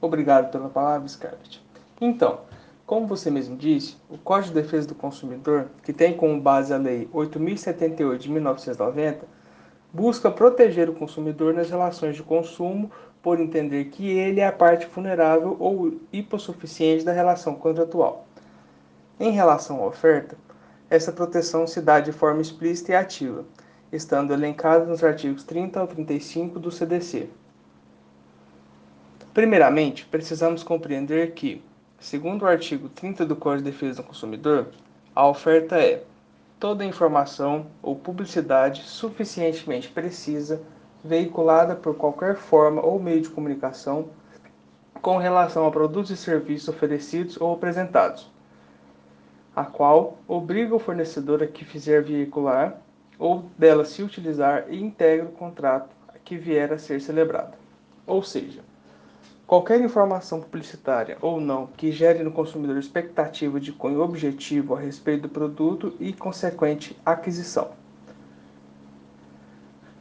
Obrigado 0.00 0.50
pela 0.50 0.68
palavra, 0.68 1.08
Scarlett. 1.08 1.62
Então, 2.00 2.40
como 2.86 3.06
você 3.06 3.30
mesmo 3.30 3.56
disse, 3.56 3.96
o 4.10 4.18
Código 4.18 4.54
de 4.54 4.60
Defesa 4.62 4.88
do 4.88 4.94
Consumidor, 4.94 5.70
que 5.82 5.92
tem 5.92 6.16
como 6.16 6.40
base 6.40 6.74
a 6.74 6.76
Lei 6.76 7.08
8078 7.12 8.22
de 8.22 8.30
1990, 8.30 9.26
busca 9.92 10.30
proteger 10.30 10.90
o 10.90 10.94
consumidor 10.94 11.54
nas 11.54 11.70
relações 11.70 12.16
de 12.16 12.22
consumo 12.22 12.90
por 13.22 13.40
entender 13.40 13.86
que 13.86 14.10
ele 14.10 14.40
é 14.40 14.46
a 14.46 14.52
parte 14.52 14.86
vulnerável 14.86 15.56
ou 15.58 15.98
hipossuficiente 16.12 17.04
da 17.04 17.12
relação 17.12 17.54
contratual. 17.54 18.26
Em 19.18 19.30
relação 19.30 19.82
à 19.82 19.86
oferta, 19.86 20.36
essa 20.90 21.10
proteção 21.10 21.66
se 21.66 21.80
dá 21.80 22.00
de 22.00 22.12
forma 22.12 22.42
explícita 22.42 22.92
e 22.92 22.96
ativa, 22.96 23.46
estando 23.96 24.32
elencada 24.32 24.84
nos 24.84 25.04
artigos 25.04 25.44
30 25.44 25.80
ao 25.80 25.86
35 25.86 26.58
do 26.58 26.70
CDC. 26.70 27.28
Primeiramente, 29.32 30.04
precisamos 30.06 30.62
compreender 30.62 31.32
que, 31.32 31.62
segundo 31.98 32.42
o 32.42 32.46
artigo 32.46 32.88
30 32.88 33.26
do 33.26 33.36
Código 33.36 33.64
de 33.64 33.70
Defesa 33.70 34.02
do 34.02 34.08
Consumidor, 34.08 34.68
a 35.14 35.26
oferta 35.26 35.76
é 35.76 36.02
toda 36.58 36.84
informação 36.84 37.66
ou 37.82 37.96
publicidade 37.96 38.82
suficientemente 38.82 39.88
precisa 39.88 40.62
veiculada 41.04 41.74
por 41.74 41.94
qualquer 41.96 42.36
forma 42.36 42.80
ou 42.80 42.98
meio 42.98 43.20
de 43.20 43.28
comunicação 43.28 44.08
com 45.02 45.18
relação 45.18 45.66
a 45.66 45.70
produtos 45.70 46.10
e 46.10 46.16
serviços 46.16 46.68
oferecidos 46.68 47.38
ou 47.38 47.52
apresentados, 47.52 48.30
a 49.54 49.64
qual 49.64 50.16
obriga 50.26 50.74
o 50.74 50.78
fornecedor 50.78 51.42
a 51.42 51.46
que 51.46 51.64
fizer 51.64 52.02
veicular 52.02 52.80
ou 53.18 53.44
dela 53.56 53.84
se 53.84 54.02
utilizar 54.02 54.66
e 54.68 54.82
integra 54.82 55.26
o 55.26 55.32
contrato 55.32 55.94
que 56.24 56.36
vier 56.36 56.72
a 56.72 56.78
ser 56.78 57.00
celebrado. 57.00 57.56
Ou 58.06 58.22
seja, 58.22 58.62
qualquer 59.46 59.80
informação 59.80 60.40
publicitária 60.40 61.18
ou 61.20 61.40
não 61.40 61.66
que 61.66 61.92
gere 61.92 62.22
no 62.22 62.32
consumidor 62.32 62.78
expectativa 62.78 63.60
de 63.60 63.72
cunho 63.72 64.00
objetivo 64.00 64.74
a 64.74 64.80
respeito 64.80 65.22
do 65.22 65.28
produto 65.28 65.94
e 66.00 66.12
consequente 66.12 66.96
aquisição. 67.04 67.72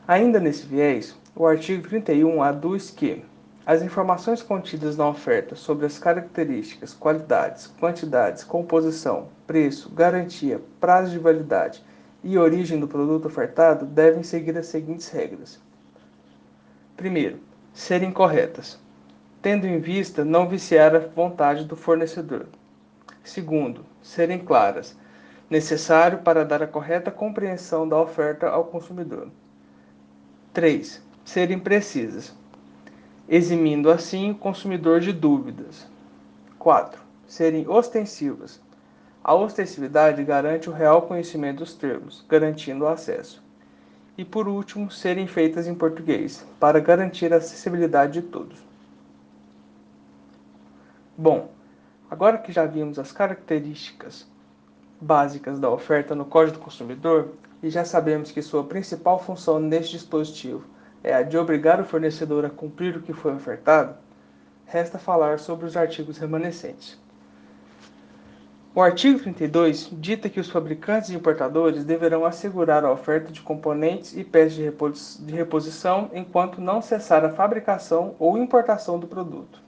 Ainda 0.08 0.40
nesse 0.40 0.66
viés, 0.66 1.18
o 1.36 1.46
artigo 1.46 1.88
31 1.88 2.42
aduz 2.42 2.90
que 2.90 3.24
as 3.66 3.82
informações 3.82 4.44
contidas 4.44 4.98
na 4.98 5.08
oferta 5.08 5.56
sobre 5.56 5.86
as 5.86 5.98
características, 5.98 6.94
qualidades, 6.94 7.68
quantidades, 7.80 8.44
composição, 8.44 9.30
preço, 9.48 9.90
garantia, 9.90 10.62
prazo 10.82 11.12
de 11.12 11.20
validade 11.20 11.82
e 12.24 12.38
origem 12.38 12.80
do 12.80 12.88
produto 12.88 13.26
ofertado 13.26 13.86
devem 13.86 14.24
seguir 14.24 14.58
as 14.58 14.68
seguintes 14.68 15.10
regras. 15.10 15.60
Primeiro, 16.96 17.40
serem 17.74 18.12
corretas, 18.12 18.80
tendo 19.42 19.68
em 19.68 19.80
vista 19.80 20.24
não 20.24 20.48
viciar 20.48 20.96
a 20.96 21.00
vontade 21.00 21.66
do 21.66 21.76
fornecedor. 21.76 22.48
Segundo, 23.24 23.86
serem 24.02 24.40
claras, 24.40 24.96
necessário 25.50 26.20
para 26.20 26.46
dar 26.46 26.64
a 26.64 26.68
correta 26.68 27.12
compreensão 27.12 27.88
da 27.88 27.98
oferta 27.98 28.48
ao 28.48 28.66
consumidor. 28.66 29.28
3. 30.54 31.02
Serem 31.26 31.60
precisas, 31.60 32.34
eximindo 33.28 33.90
assim 33.90 34.32
o 34.32 34.36
consumidor 34.36 35.00
de 35.00 35.12
dúvidas. 35.12 35.88
4. 36.60 37.02
Serem 37.28 37.68
ostensivas. 37.68 38.62
A 39.24 39.34
ostensividade 39.34 40.22
garante 40.24 40.70
o 40.70 40.74
real 40.74 41.04
conhecimento 41.04 41.60
dos 41.60 41.74
termos, 41.74 42.26
garantindo 42.28 42.84
o 42.84 42.88
acesso. 42.88 43.42
E 44.18 44.26
por 44.26 44.50
último, 44.50 44.92
serem 44.92 45.28
feitas 45.28 45.66
em 45.66 45.74
português, 45.74 46.46
para 46.60 46.80
garantir 46.82 47.34
a 47.34 47.38
acessibilidade 47.38 48.20
de 48.20 48.28
todos. 48.28 48.62
Bom, 51.18 51.50
agora 52.12 52.38
que 52.38 52.52
já 52.52 52.66
vimos 52.66 53.00
as 53.00 53.14
características 53.14 54.28
básicas 55.00 55.58
da 55.58 55.70
oferta 55.70 56.14
no 56.14 56.26
Código 56.26 56.58
do 56.58 56.64
Consumidor, 56.64 57.30
e 57.62 57.70
já 57.70 57.86
sabemos 57.86 58.30
que 58.30 58.42
sua 58.42 58.66
principal 58.66 59.18
função 59.18 59.58
neste 59.58 59.94
dispositivo 59.94 60.66
é 61.02 61.14
a 61.14 61.24
de 61.24 61.38
obrigar 61.38 61.80
o 61.80 61.86
fornecedor 61.86 62.44
a 62.44 62.50
cumprir 62.50 62.98
o 62.98 63.02
que 63.02 63.14
foi 63.14 63.34
ofertado, 63.34 63.96
resta 64.66 65.00
falar 65.00 65.40
sobre 65.40 65.66
os 65.66 65.78
artigos 65.78 66.18
remanescentes. 66.18 67.02
O 68.76 68.82
artigo 68.82 69.20
32 69.20 69.92
dita 69.92 70.28
que 70.28 70.40
os 70.40 70.50
fabricantes 70.50 71.12
e 71.12 71.16
importadores 71.16 71.84
deverão 71.84 72.26
assegurar 72.26 72.84
a 72.84 72.92
oferta 72.92 73.32
de 73.32 73.40
componentes 73.40 74.18
e 74.18 74.24
peças 74.24 75.20
de 75.20 75.32
reposição 75.32 76.10
enquanto 76.12 76.60
não 76.60 76.82
cessar 76.82 77.24
a 77.24 77.30
fabricação 77.30 78.16
ou 78.18 78.36
importação 78.36 78.98
do 78.98 79.06
produto. 79.06 79.62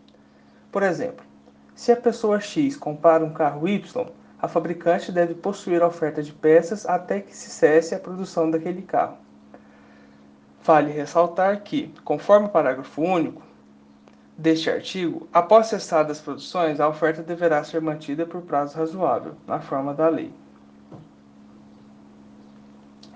Por 0.71 0.81
exemplo, 0.81 1.23
se 1.75 1.91
a 1.91 1.95
pessoa 1.95 2.39
X 2.39 2.75
comprar 2.75 3.21
um 3.21 3.31
carro 3.31 3.67
Y, 3.67 4.07
a 4.41 4.47
fabricante 4.47 5.11
deve 5.11 5.35
possuir 5.35 5.83
a 5.83 5.87
oferta 5.87 6.23
de 6.23 6.33
peças 6.33 6.83
até 6.83 7.19
que 7.19 7.37
se 7.37 7.51
cesse 7.51 7.93
a 7.93 7.99
produção 7.99 8.49
daquele 8.49 8.81
carro. 8.81 9.17
Vale 10.63 10.91
ressaltar 10.91 11.61
que, 11.61 11.93
conforme 12.03 12.47
o 12.47 12.49
parágrafo 12.49 13.03
único 13.03 13.44
deste 14.37 14.69
artigo, 14.69 15.27
após 15.33 15.67
cessadas 15.67 16.17
as 16.17 16.23
produções, 16.23 16.79
a 16.79 16.87
oferta 16.87 17.23
deverá 17.23 17.63
ser 17.63 17.81
mantida 17.81 18.25
por 18.25 18.41
prazo 18.41 18.77
razoável, 18.77 19.33
na 19.47 19.59
forma 19.59 19.93
da 19.93 20.09
lei. 20.09 20.31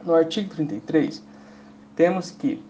No 0.03 0.15
artigo 0.15 0.53
33, 0.55 1.23
temos 1.95 2.31
que 2.31 2.63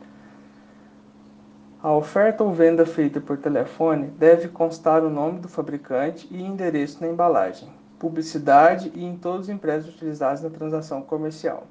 a 1.81 1.91
oferta 1.91 2.43
ou 2.43 2.53
venda 2.53 2.85
feita 2.85 3.21
por 3.21 3.37
telefone 3.37 4.07
deve 4.07 4.47
constar 4.47 5.03
o 5.03 5.09
nome 5.09 5.39
do 5.39 5.47
fabricante 5.47 6.27
e 6.31 6.41
endereço 6.41 6.99
na 6.99 7.07
embalagem 7.07 7.69
publicidade 7.99 8.91
e 8.95 9.03
em 9.03 9.17
todos 9.17 9.41
os 9.41 9.49
impressos 9.49 9.93
utilizados 9.93 10.41
na 10.41 10.49
transação 10.49 11.01
comercial. 11.01 11.67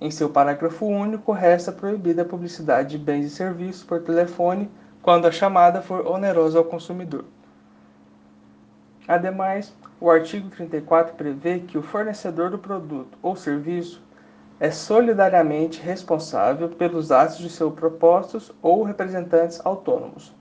Em 0.00 0.10
seu 0.10 0.28
parágrafo 0.28 0.86
único, 0.86 1.32
resta 1.32 1.70
proibida 1.70 2.22
a 2.22 2.24
publicidade 2.24 2.96
de 2.96 2.98
bens 2.98 3.26
e 3.26 3.30
serviços 3.30 3.84
por 3.84 4.00
telefone 4.02 4.68
quando 5.06 5.26
a 5.26 5.30
chamada 5.30 5.80
for 5.80 6.04
onerosa 6.04 6.58
ao 6.58 6.64
consumidor. 6.64 7.24
Ademais, 9.06 9.72
o 10.00 10.10
artigo 10.10 10.50
34 10.50 11.14
prevê 11.14 11.60
que 11.60 11.78
o 11.78 11.82
fornecedor 11.82 12.50
do 12.50 12.58
produto 12.58 13.16
ou 13.22 13.36
serviço 13.36 14.02
é 14.58 14.68
solidariamente 14.68 15.80
responsável 15.80 16.68
pelos 16.70 17.12
atos 17.12 17.38
de 17.38 17.48
seus 17.48 17.72
propostos 17.72 18.50
ou 18.60 18.82
representantes 18.82 19.64
autônomos. 19.64 20.34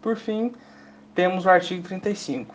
Por 0.00 0.16
fim, 0.16 0.50
temos 1.14 1.44
o 1.44 1.50
artigo 1.50 1.86
35, 1.86 2.54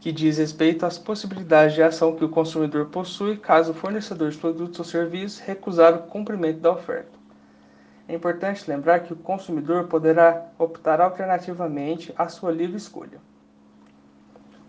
que 0.00 0.10
diz 0.10 0.38
respeito 0.38 0.86
às 0.86 0.96
possibilidades 0.96 1.74
de 1.74 1.82
ação 1.82 2.16
que 2.16 2.24
o 2.24 2.30
consumidor 2.30 2.86
possui 2.86 3.36
caso 3.36 3.72
o 3.72 3.74
fornecedor 3.74 4.30
de 4.30 4.38
produtos 4.38 4.78
ou 4.78 4.84
serviços 4.86 5.40
recusar 5.40 5.94
o 5.94 6.04
cumprimento 6.04 6.60
da 6.60 6.72
oferta. 6.72 7.17
É 8.08 8.14
importante 8.14 8.64
lembrar 8.66 9.00
que 9.00 9.12
o 9.12 9.16
consumidor 9.16 9.84
poderá 9.84 10.46
optar 10.58 10.98
alternativamente 10.98 12.14
à 12.16 12.26
sua 12.26 12.50
livre 12.50 12.78
escolha. 12.78 13.20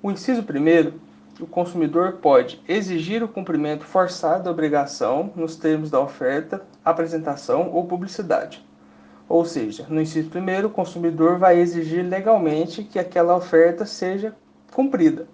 O 0.04 0.12
inciso 0.12 0.44
primeiro, 0.44 1.00
o 1.40 1.48
consumidor 1.48 2.18
pode 2.18 2.62
exigir 2.68 3.24
o 3.24 3.30
cumprimento 3.30 3.86
forçado 3.86 4.44
da 4.44 4.52
obrigação 4.52 5.32
nos 5.38 5.56
termos 5.56 5.90
da 5.90 6.02
oferta, 6.02 6.66
apresentação 6.84 7.72
ou 7.72 7.88
publicidade. 7.88 8.62
Ou 9.30 9.46
seja, 9.46 9.86
no 9.88 10.02
inciso 10.02 10.30
primeiro, 10.30 10.68
o 10.68 10.72
consumidor 10.72 11.38
vai 11.38 11.60
exigir 11.60 12.06
legalmente 12.06 12.84
que 12.84 13.00
aquela 13.00 13.38
oferta 13.38 13.86
seja 13.86 14.36
cumprida. 14.74 15.30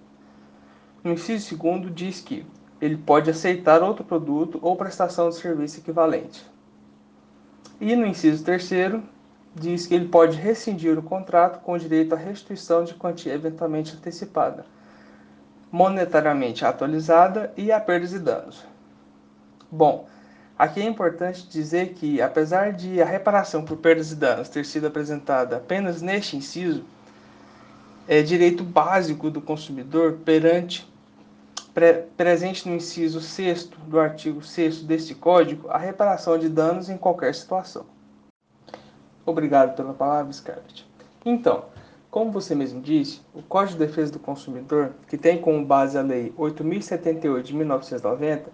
No 1.03 1.11
inciso 1.11 1.47
segundo, 1.47 1.89
diz 1.89 2.21
que 2.21 2.45
ele 2.79 2.97
pode 2.97 3.31
aceitar 3.31 3.81
outro 3.81 4.05
produto 4.05 4.59
ou 4.61 4.75
prestação 4.75 5.29
de 5.29 5.37
serviço 5.37 5.79
equivalente. 5.79 6.45
E 7.79 7.95
no 7.95 8.05
inciso 8.05 8.43
terceiro, 8.43 9.03
diz 9.53 9.87
que 9.87 9.95
ele 9.95 10.07
pode 10.07 10.37
rescindir 10.37 10.97
o 10.97 11.03
contrato 11.03 11.61
com 11.61 11.77
direito 11.77 12.13
à 12.13 12.17
restituição 12.17 12.83
de 12.83 12.93
quantia 12.93 13.33
eventualmente 13.33 13.95
antecipada, 13.95 14.65
monetariamente 15.71 16.65
atualizada 16.65 17.53
e 17.55 17.71
a 17.71 17.79
perdas 17.79 18.13
e 18.13 18.19
danos. 18.19 18.65
Bom, 19.71 20.07
aqui 20.57 20.81
é 20.81 20.85
importante 20.85 21.47
dizer 21.47 21.93
que, 21.93 22.21
apesar 22.21 22.73
de 22.73 23.01
a 23.01 23.05
reparação 23.05 23.63
por 23.63 23.77
perdas 23.77 24.11
e 24.11 24.15
danos 24.15 24.49
ter 24.49 24.65
sido 24.65 24.87
apresentada 24.87 25.57
apenas 25.57 26.01
neste 26.01 26.37
inciso, 26.37 26.83
é 28.07 28.21
direito 28.21 28.63
básico 28.63 29.29
do 29.29 29.41
consumidor 29.41 30.19
perante 30.23 30.87
pre 31.75 32.05
presente 32.15 32.69
no 32.69 32.73
inciso 32.73 33.19
6 33.19 33.65
do 33.85 33.99
artigo 33.99 34.41
6 34.41 34.83
deste 34.83 35.13
Código 35.13 35.67
a 35.67 35.77
reparação 35.77 36.39
de 36.39 36.47
danos 36.47 36.89
em 36.89 36.97
qualquer 36.97 37.35
situação. 37.35 37.85
Obrigado 39.25 39.75
pela 39.75 39.93
palavra, 39.93 40.31
Scarlett. 40.31 40.87
Então, 41.25 41.65
como 42.09 42.31
você 42.31 42.55
mesmo 42.55 42.79
disse, 42.81 43.21
o 43.33 43.41
Código 43.41 43.77
de 43.77 43.85
Defesa 43.87 44.13
do 44.13 44.19
Consumidor, 44.19 44.93
que 45.09 45.17
tem 45.17 45.41
como 45.41 45.65
base 45.65 45.97
a 45.97 46.01
Lei 46.01 46.33
8.078 46.37 47.41
de 47.41 47.53
1990, 47.53 48.49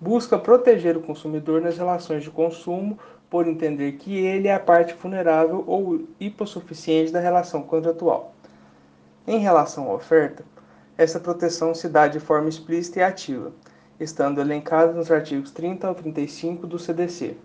busca 0.00 0.36
proteger 0.36 0.96
o 0.96 1.02
consumidor 1.02 1.60
nas 1.60 1.78
relações 1.78 2.24
de 2.24 2.30
consumo 2.30 2.98
por 3.30 3.46
entender 3.46 3.92
que 3.92 4.16
ele 4.16 4.48
é 4.48 4.54
a 4.54 4.58
parte 4.58 4.94
vulnerável 4.94 5.62
ou 5.64 6.08
hipossuficiente 6.18 7.12
da 7.12 7.20
relação 7.20 7.62
contratual. 7.62 8.34
Em 9.28 9.38
relação 9.38 9.88
à 9.90 9.94
oferta, 9.94 10.44
essa 10.98 11.20
proteção 11.20 11.72
se 11.74 11.88
dá 11.88 12.08
de 12.08 12.18
forma 12.18 12.48
explícita 12.48 12.98
e 12.98 13.02
ativa, 13.04 13.52
estando 14.00 14.40
elencada 14.40 14.92
nos 14.92 15.10
artigos 15.10 15.52
30 15.52 15.86
ao 15.86 15.94
35 15.94 16.66
do 16.66 16.76
CDC. 16.76 17.36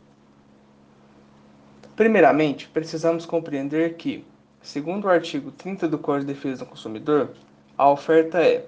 Primeiramente, 1.96 2.68
precisamos 2.68 3.28
compreender 3.28 3.94
que, 3.94 4.26
segundo 4.60 5.06
o 5.06 5.10
artigo 5.10 5.52
30 5.52 5.88
do 5.88 6.00
Código 6.00 6.26
de 6.26 6.34
Defesa 6.34 6.66
do 6.66 6.70
Consumidor, 6.72 7.30
a 7.78 7.90
oferta 7.90 8.40
é 8.40 8.66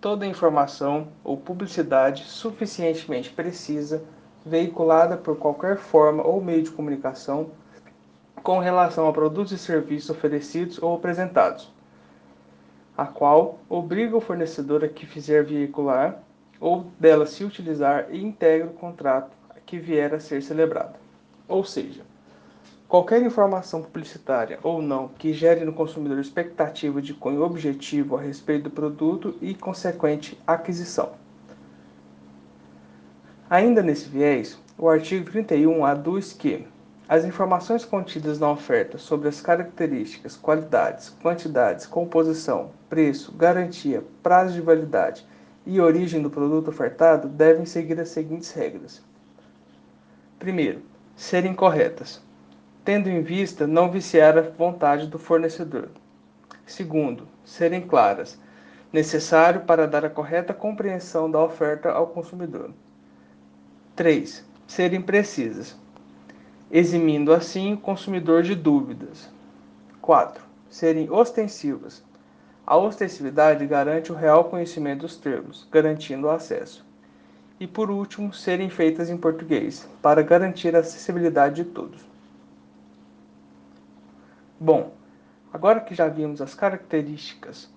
toda 0.00 0.26
informação 0.26 1.08
ou 1.22 1.36
publicidade 1.36 2.24
suficientemente 2.24 3.30
precisa 3.30 4.02
veiculada 4.44 5.16
por 5.16 5.36
qualquer 5.36 5.76
forma 5.76 6.26
ou 6.26 6.42
meio 6.42 6.62
de 6.62 6.70
comunicação 6.70 7.50
com 8.42 8.58
relação 8.58 9.06
a 9.06 9.12
produtos 9.12 9.52
e 9.52 9.58
serviços 9.58 10.10
oferecidos 10.10 10.82
ou 10.82 10.96
apresentados, 10.96 11.71
a 13.02 13.06
qual 13.06 13.58
obriga 13.68 14.16
o 14.16 14.20
fornecedor 14.20 14.84
a 14.84 14.88
que 14.88 15.06
fizer 15.06 15.44
veicular 15.44 16.22
ou 16.60 16.86
dela 16.98 17.26
se 17.26 17.44
utilizar 17.44 18.06
e 18.10 18.22
integra 18.22 18.66
o 18.66 18.74
contrato 18.74 19.30
que 19.66 19.78
vier 19.78 20.14
a 20.14 20.20
ser 20.20 20.42
celebrado. 20.42 20.98
Ou 21.48 21.64
seja, 21.64 22.02
Qualquer 22.92 23.22
informação 23.22 23.80
publicitária 23.80 24.58
ou 24.62 24.82
não 24.82 25.08
que 25.08 25.32
gere 25.32 25.64
no 25.64 25.72
consumidor 25.72 26.18
expectativa 26.18 27.00
de 27.00 27.14
cunho 27.14 27.42
objetivo 27.42 28.18
a 28.18 28.20
respeito 28.20 28.64
do 28.64 28.70
produto 28.70 29.34
e 29.40 29.54
consequente 29.54 30.38
aquisição. 30.46 31.12
Ainda 33.48 33.82
nesse 33.82 34.10
viés, 34.10 34.58
o 34.76 34.90
artigo 34.90 35.30
31 35.30 35.86
aduz 35.86 36.34
que 36.34 36.66
as 37.08 37.24
informações 37.24 37.84
contidas 37.84 38.38
na 38.38 38.50
oferta 38.50 38.98
sobre 38.98 39.28
as 39.28 39.40
características, 39.40 40.36
qualidades, 40.36 41.10
quantidades, 41.22 41.86
composição, 41.86 42.70
preço, 42.88 43.32
garantia, 43.32 44.04
prazo 44.22 44.54
de 44.54 44.60
validade 44.60 45.26
e 45.66 45.80
origem 45.80 46.22
do 46.22 46.30
produto 46.30 46.68
ofertado 46.68 47.28
devem 47.28 47.66
seguir 47.66 48.00
as 48.00 48.08
seguintes 48.08 48.52
regras. 48.52 49.02
Primeiro, 50.38 50.82
serem 51.16 51.54
corretas 51.54 52.22
tendo 52.84 53.08
em 53.08 53.22
vista 53.22 53.66
não 53.66 53.90
viciar 53.90 54.36
a 54.36 54.42
vontade 54.42 55.06
do 55.06 55.18
fornecedor. 55.18 55.88
Segundo, 56.66 57.28
serem 57.44 57.80
claras, 57.80 58.38
necessário 58.92 59.62
para 59.62 59.86
dar 59.86 60.04
a 60.04 60.10
correta 60.10 60.52
compreensão 60.52 61.30
da 61.30 61.42
oferta 61.42 61.90
ao 61.90 62.08
consumidor. 62.08 62.70
3. 63.94 64.44
Serem 64.66 65.00
precisas, 65.00 65.76
eximindo 66.72 67.34
assim 67.34 67.74
o 67.74 67.78
consumidor 67.78 68.42
de 68.42 68.54
dúvidas. 68.54 69.28
4. 70.00 70.42
Serem 70.70 71.10
ostensivas. 71.10 72.02
A 72.66 72.78
ostensividade 72.78 73.66
garante 73.66 74.10
o 74.10 74.14
real 74.14 74.44
conhecimento 74.44 75.02
dos 75.02 75.18
termos, 75.18 75.68
garantindo 75.70 76.28
o 76.28 76.30
acesso. 76.30 76.82
E 77.60 77.66
por 77.66 77.90
último, 77.90 78.32
serem 78.32 78.70
feitas 78.70 79.10
em 79.10 79.18
português, 79.18 79.86
para 80.00 80.22
garantir 80.22 80.74
a 80.74 80.78
acessibilidade 80.78 81.56
de 81.56 81.64
todos. 81.64 82.00
Bom, 84.58 84.94
agora 85.52 85.80
que 85.80 85.94
já 85.94 86.08
vimos 86.08 86.40
as 86.40 86.54
características 86.54 87.68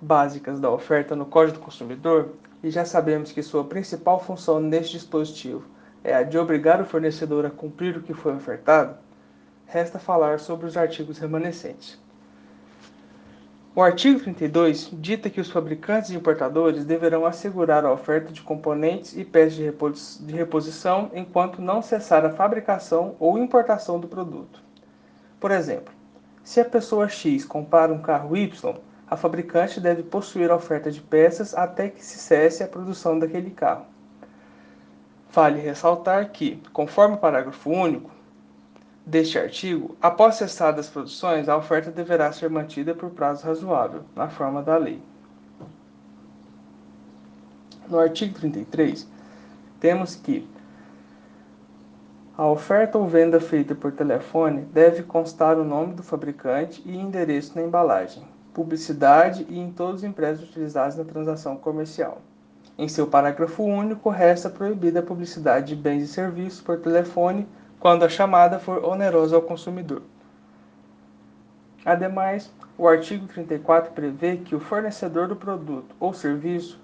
básicas 0.00 0.60
da 0.60 0.70
oferta 0.70 1.16
no 1.16 1.26
Código 1.26 1.58
do 1.58 1.64
Consumidor 1.64 2.28
e 2.62 2.70
já 2.70 2.84
sabemos 2.84 3.32
que 3.32 3.42
sua 3.42 3.64
principal 3.64 4.20
função 4.22 4.60
neste 4.60 4.92
dispositivo 4.92 5.64
é 6.02 6.14
a 6.14 6.22
de 6.22 6.38
obrigar 6.38 6.80
o 6.80 6.86
fornecedor 6.86 7.44
a 7.44 7.50
cumprir 7.50 7.96
o 7.96 8.02
que 8.02 8.14
foi 8.14 8.34
ofertado, 8.34 8.96
resta 9.66 9.98
falar 9.98 10.40
sobre 10.40 10.66
os 10.66 10.76
artigos 10.76 11.18
remanescentes. 11.18 11.98
O 13.72 13.82
artigo 13.82 14.18
32 14.18 14.90
dita 14.94 15.30
que 15.30 15.40
os 15.40 15.48
fabricantes 15.48 16.10
e 16.10 16.16
importadores 16.16 16.84
deverão 16.84 17.24
assegurar 17.24 17.84
a 17.84 17.92
oferta 17.92 18.32
de 18.32 18.42
componentes 18.42 19.16
e 19.16 19.24
peças 19.24 20.18
de 20.20 20.34
reposição 20.34 21.08
enquanto 21.14 21.62
não 21.62 21.80
cessar 21.80 22.24
a 22.24 22.30
fabricação 22.30 23.14
ou 23.20 23.38
importação 23.38 24.00
do 24.00 24.08
produto. 24.08 24.60
Por 25.38 25.52
exemplo, 25.52 25.94
se 26.42 26.60
a 26.60 26.64
pessoa 26.64 27.08
X 27.08 27.44
compara 27.44 27.92
um 27.92 28.02
carro 28.02 28.36
Y, 28.36 28.74
a 29.08 29.16
fabricante 29.16 29.80
deve 29.80 30.02
possuir 30.02 30.50
a 30.50 30.56
oferta 30.56 30.90
de 30.90 31.00
peças 31.00 31.54
até 31.54 31.88
que 31.88 32.04
se 32.04 32.18
cesse 32.18 32.64
a 32.64 32.68
produção 32.68 33.18
daquele 33.18 33.50
carro. 33.50 33.86
Vale 35.32 35.60
ressaltar 35.60 36.30
que, 36.30 36.60
conforme 36.72 37.14
o 37.14 37.18
parágrafo 37.18 37.70
único 37.70 38.10
deste 39.06 39.38
artigo, 39.38 39.96
após 40.02 40.34
cessadas 40.34 40.86
as 40.86 40.92
produções, 40.92 41.48
a 41.48 41.56
oferta 41.56 41.90
deverá 41.90 42.32
ser 42.32 42.50
mantida 42.50 42.94
por 42.94 43.10
prazo 43.10 43.46
razoável, 43.46 44.02
na 44.14 44.28
forma 44.28 44.62
da 44.62 44.76
lei. 44.76 45.00
No 47.88 47.98
artigo 47.98 48.38
33, 48.38 49.08
temos 49.78 50.14
que 50.14 50.48
a 52.36 52.46
oferta 52.46 52.96
ou 52.96 53.06
venda 53.06 53.40
feita 53.40 53.74
por 53.74 53.92
telefone 53.92 54.62
deve 54.62 55.02
constar 55.02 55.58
o 55.58 55.64
nome 55.64 55.94
do 55.94 56.02
fabricante 56.02 56.82
e 56.86 56.96
endereço 56.96 57.54
na 57.54 57.62
embalagem, 57.62 58.24
publicidade 58.54 59.46
e 59.48 59.58
em 59.58 59.70
todos 59.70 59.96
os 59.96 60.04
impressos 60.04 60.48
utilizados 60.48 60.96
na 60.96 61.04
transação 61.04 61.56
comercial. 61.56 62.22
Em 62.80 62.88
seu 62.88 63.06
parágrafo 63.06 63.62
único, 63.62 64.08
resta 64.08 64.48
proibida 64.48 65.00
a 65.00 65.02
publicidade 65.02 65.74
de 65.74 65.82
bens 65.82 66.02
e 66.02 66.08
serviços 66.08 66.62
por 66.62 66.78
telefone 66.78 67.46
quando 67.78 68.04
a 68.04 68.08
chamada 68.08 68.58
for 68.58 68.82
onerosa 68.82 69.36
ao 69.36 69.42
consumidor. 69.42 70.00
Ademais, 71.84 72.50
o 72.78 72.88
artigo 72.88 73.26
34 73.26 73.92
prevê 73.92 74.38
que 74.38 74.54
o 74.54 74.60
fornecedor 74.60 75.28
do 75.28 75.36
produto 75.36 75.94
ou 76.00 76.14
serviço 76.14 76.80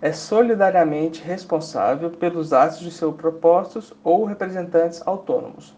é 0.00 0.12
solidariamente 0.12 1.22
responsável 1.22 2.08
pelos 2.08 2.54
atos 2.54 2.80
de 2.80 2.90
seus 2.90 3.14
propostos 3.14 3.92
ou 4.02 4.24
representantes 4.24 5.06
autônomos. 5.06 5.76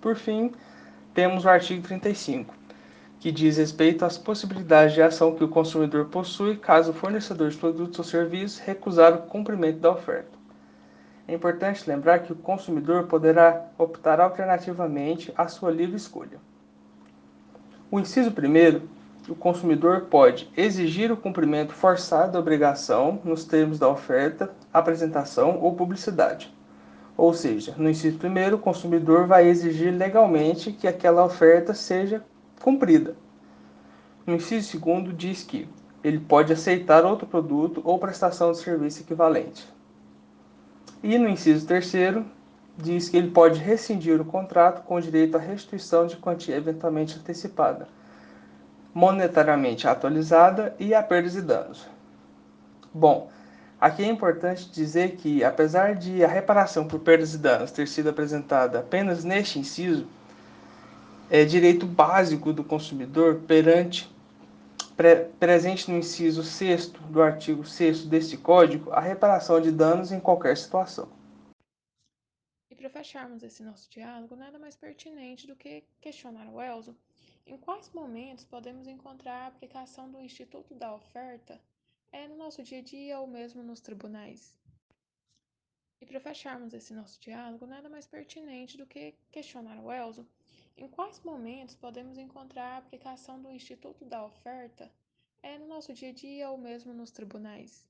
Por 0.00 0.16
fim, 0.16 0.52
temos 1.12 1.44
o 1.44 1.50
artigo 1.50 1.86
35, 1.86 2.54
que 3.24 3.32
diz 3.32 3.56
respeito 3.56 4.04
às 4.04 4.18
possibilidades 4.18 4.92
de 4.92 5.00
ação 5.00 5.34
que 5.34 5.42
o 5.42 5.48
consumidor 5.48 6.04
possui 6.10 6.58
caso 6.58 6.90
o 6.90 6.94
fornecedor 6.94 7.48
de 7.48 7.56
produtos 7.56 7.98
ou 7.98 8.04
serviços 8.04 8.58
recusar 8.58 9.14
o 9.14 9.22
cumprimento 9.22 9.78
da 9.78 9.92
oferta. 9.92 10.38
É 11.26 11.32
importante 11.32 11.88
lembrar 11.88 12.18
que 12.18 12.34
o 12.34 12.36
consumidor 12.36 13.04
poderá 13.04 13.64
optar 13.78 14.20
alternativamente 14.20 15.32
à 15.38 15.48
sua 15.48 15.70
livre 15.70 15.96
escolha. 15.96 16.38
O 17.90 17.98
inciso 17.98 18.30
primeiro 18.30 18.82
o 19.26 19.34
consumidor 19.34 20.02
pode 20.02 20.50
exigir 20.54 21.10
o 21.10 21.16
cumprimento 21.16 21.72
forçado 21.72 22.32
da 22.32 22.38
obrigação 22.38 23.22
nos 23.24 23.46
termos 23.46 23.78
da 23.78 23.88
oferta, 23.88 24.50
apresentação 24.70 25.60
ou 25.62 25.74
publicidade. 25.74 26.54
Ou 27.16 27.32
seja, 27.32 27.74
no 27.78 27.88
inciso 27.88 28.18
primeiro, 28.18 28.56
o 28.56 28.60
consumidor 28.60 29.26
vai 29.26 29.46
exigir 29.46 29.94
legalmente 29.94 30.72
que 30.72 30.86
aquela 30.86 31.24
oferta 31.24 31.72
seja 31.72 32.22
cumprida. 32.60 33.16
No 34.26 34.34
inciso 34.34 34.68
segundo, 34.70 35.12
diz 35.12 35.42
que 35.42 35.68
ele 36.02 36.18
pode 36.18 36.52
aceitar 36.52 37.04
outro 37.04 37.26
produto 37.26 37.80
ou 37.84 37.98
prestação 37.98 38.52
de 38.52 38.58
serviço 38.58 39.02
equivalente. 39.02 39.66
E 41.02 41.18
no 41.18 41.28
inciso 41.28 41.66
terceiro, 41.66 42.24
diz 42.76 43.08
que 43.08 43.16
ele 43.16 43.30
pode 43.30 43.60
rescindir 43.60 44.20
o 44.20 44.24
contrato 44.24 44.84
com 44.84 44.98
direito 45.00 45.36
à 45.36 45.40
restituição 45.40 46.06
de 46.06 46.16
quantia 46.16 46.56
eventualmente 46.56 47.18
antecipada, 47.18 47.88
monetariamente 48.92 49.86
atualizada 49.86 50.74
e 50.78 50.94
a 50.94 51.02
perdas 51.02 51.36
e 51.36 51.42
danos. 51.42 51.86
Bom, 52.92 53.30
aqui 53.80 54.02
é 54.02 54.08
importante 54.08 54.70
dizer 54.70 55.16
que, 55.16 55.44
apesar 55.44 55.94
de 55.94 56.24
a 56.24 56.28
reparação 56.28 56.86
por 56.86 57.00
perdas 57.00 57.34
e 57.34 57.38
danos 57.38 57.70
ter 57.70 57.88
sido 57.88 58.08
apresentada 58.08 58.80
apenas 58.80 59.24
neste 59.24 59.58
inciso, 59.58 60.06
é 61.30 61.44
direito 61.44 61.86
básico 61.86 62.52
do 62.52 62.62
consumidor 62.62 63.40
perante 63.42 64.10
pre, 64.96 65.24
presente 65.40 65.90
no 65.90 65.98
inciso 65.98 66.42
6 66.42 66.88
do 66.88 67.22
artigo 67.22 67.64
6 67.64 68.06
deste 68.06 68.36
Código 68.36 68.90
a 68.90 69.00
reparação 69.00 69.60
de 69.60 69.72
danos 69.72 70.12
em 70.12 70.20
qualquer 70.20 70.56
situação. 70.56 71.08
E 72.70 72.74
para 72.74 72.90
fecharmos 72.90 73.42
esse 73.42 73.62
nosso 73.62 73.90
diálogo, 73.90 74.36
nada 74.36 74.58
mais 74.58 74.76
pertinente 74.76 75.46
do 75.46 75.56
que 75.56 75.84
questionar 76.00 76.48
o 76.48 76.60
Elzo 76.60 76.96
em 77.46 77.58
quais 77.58 77.90
momentos 77.92 78.44
podemos 78.44 78.86
encontrar 78.86 79.44
a 79.44 79.46
aplicação 79.48 80.10
do 80.10 80.20
Instituto 80.20 80.74
da 80.74 80.94
Oferta 80.94 81.60
é 82.12 82.26
no 82.28 82.36
nosso 82.36 82.62
dia 82.62 82.78
a 82.78 82.82
dia 82.82 83.20
ou 83.20 83.26
mesmo 83.26 83.62
nos 83.62 83.80
tribunais. 83.80 84.54
E 86.00 86.06
para 86.06 86.20
fecharmos 86.20 86.72
esse 86.72 86.94
nosso 86.94 87.20
diálogo, 87.20 87.66
nada 87.66 87.88
mais 87.88 88.06
pertinente 88.06 88.76
do 88.76 88.86
que 88.86 89.14
questionar 89.30 89.78
o 89.78 89.90
Elzo 89.90 90.26
em 90.76 90.88
quais 90.88 91.20
momentos 91.20 91.74
podemos 91.74 92.18
encontrar 92.18 92.74
a 92.74 92.78
aplicação 92.78 93.40
do 93.40 93.50
Instituto 93.50 94.04
da 94.04 94.24
Oferta 94.24 94.90
é 95.42 95.58
no 95.58 95.66
noso 95.66 95.92
dia 95.92 96.10
a 96.10 96.12
dia 96.12 96.50
ou 96.50 96.58
mesmo 96.58 96.92
nos 96.92 97.10
tribunais? 97.10 97.86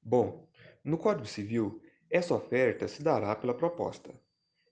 Bom, 0.00 0.48
no 0.84 0.98
Código 0.98 1.26
Civil, 1.26 1.82
essa 2.10 2.34
oferta 2.34 2.86
se 2.86 3.02
dará 3.02 3.34
pela 3.34 3.54
proposta. 3.54 4.12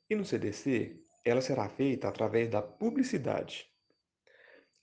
E 0.09 0.14
no 0.14 0.25
CDC, 0.25 1.03
ela 1.25 1.40
será 1.40 1.68
feita 1.68 2.09
através 2.09 2.49
da 2.49 2.61
publicidade. 2.61 3.70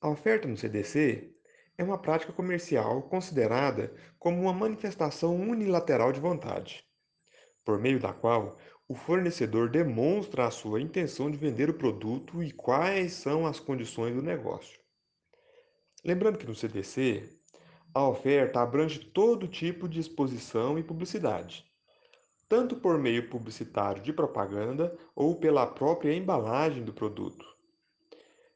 A 0.02 0.10
oferta 0.10 0.48
no 0.48 0.58
CDC 0.58 1.36
é 1.78 1.84
uma 1.84 2.02
prática 2.02 2.34
comercial 2.34 3.04
considerada 3.04 3.94
como 4.18 4.42
uma 4.42 4.54
manifestação 4.54 5.36
unilateral 5.36 6.12
de 6.12 6.20
vontade, 6.20 6.84
por 7.64 7.80
meio 7.80 8.00
da 8.00 8.14
qual 8.14 8.58
o 8.90 8.96
fornecedor 8.96 9.70
demonstra 9.70 10.46
a 10.46 10.52
sua 10.52 10.80
intenção 10.80 11.30
de 11.30 11.38
vender 11.38 11.70
o 11.70 11.74
produto 11.74 12.42
e 12.42 12.52
quais 12.52 13.14
são 13.14 13.46
as 13.46 13.60
condições 13.60 14.16
do 14.16 14.22
negócio. 14.22 14.80
Lembrando 16.06 16.38
que 16.38 16.48
no 16.48 16.56
CDC, 16.56 17.38
a 17.94 18.08
oferta 18.08 18.62
abrange 18.62 19.00
todo 19.00 19.48
tipo 19.48 19.90
de 19.90 20.00
exposição 20.00 20.80
e 20.80 20.84
publicidade, 20.84 21.66
tanto 22.48 22.78
por 22.78 22.98
meio 22.98 23.30
publicitário 23.30 24.02
de 24.02 24.14
propaganda 24.14 24.98
ou 25.14 25.36
pela 25.36 25.68
própria 25.68 26.14
embalagem 26.14 26.84
do 26.84 26.94
produto. 26.94 27.46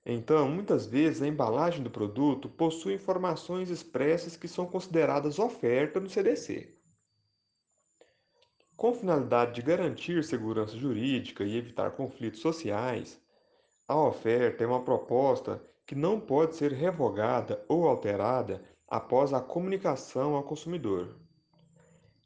Então, 0.05 0.49
muitas 0.49 0.85
vezes 0.85 1.21
a 1.21 1.27
embalagem 1.27 1.83
do 1.83 1.91
produto 1.91 2.47
possui 2.47 2.93
informações 2.93 3.69
expressas 3.69 4.37
que 4.37 4.47
são 4.47 4.65
consideradas 4.65 5.39
oferta 5.39 5.99
no 5.99 6.09
CDC. 6.09 6.80
Com 8.81 8.95
finalidade 8.95 9.53
de 9.53 9.61
garantir 9.61 10.23
segurança 10.23 10.75
jurídica 10.75 11.43
e 11.43 11.55
evitar 11.55 11.91
conflitos 11.91 12.39
sociais, 12.39 13.21
a 13.87 13.95
oferta 13.95 14.63
é 14.63 14.67
uma 14.67 14.81
proposta 14.83 15.63
que 15.85 15.93
não 15.93 16.19
pode 16.19 16.55
ser 16.55 16.71
revogada 16.71 17.63
ou 17.69 17.87
alterada 17.87 18.63
após 18.87 19.33
a 19.33 19.39
comunicação 19.39 20.33
ao 20.33 20.41
consumidor. 20.41 21.15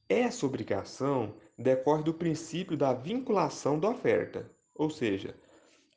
Essa 0.08 0.46
obrigação 0.46 1.36
decorre 1.60 2.04
do 2.04 2.14
princípio 2.14 2.78
da 2.78 2.94
vinculação 2.94 3.78
da 3.78 3.90
oferta, 3.90 4.50
ou 4.74 4.90
seja, 4.90 5.36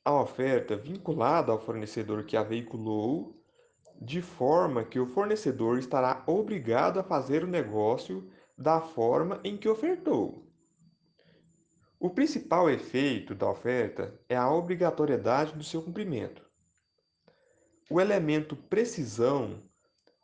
a 0.04 0.12
oferta 0.20 0.76
vinculada 0.76 1.52
ao 1.52 1.60
fornecedor 1.60 2.24
que 2.24 2.36
a 2.36 2.42
veiculou, 2.42 3.40
de 4.02 4.20
forma 4.20 4.82
que 4.82 4.98
o 4.98 5.06
fornecedor 5.06 5.78
estará 5.78 6.24
obrigado 6.26 6.98
a 6.98 7.04
fazer 7.04 7.44
o 7.44 7.46
negócio 7.46 8.28
da 8.58 8.80
forma 8.80 9.38
em 9.44 9.56
que 9.56 9.68
ofertou. 9.68 10.47
O 12.00 12.08
principal 12.08 12.70
efeito 12.70 13.34
da 13.34 13.50
oferta 13.50 14.14
é 14.28 14.36
a 14.36 14.48
obrigatoriedade 14.48 15.54
do 15.54 15.64
seu 15.64 15.82
cumprimento. 15.82 16.48
O 17.90 18.00
elemento 18.00 18.54
precisão, 18.54 19.60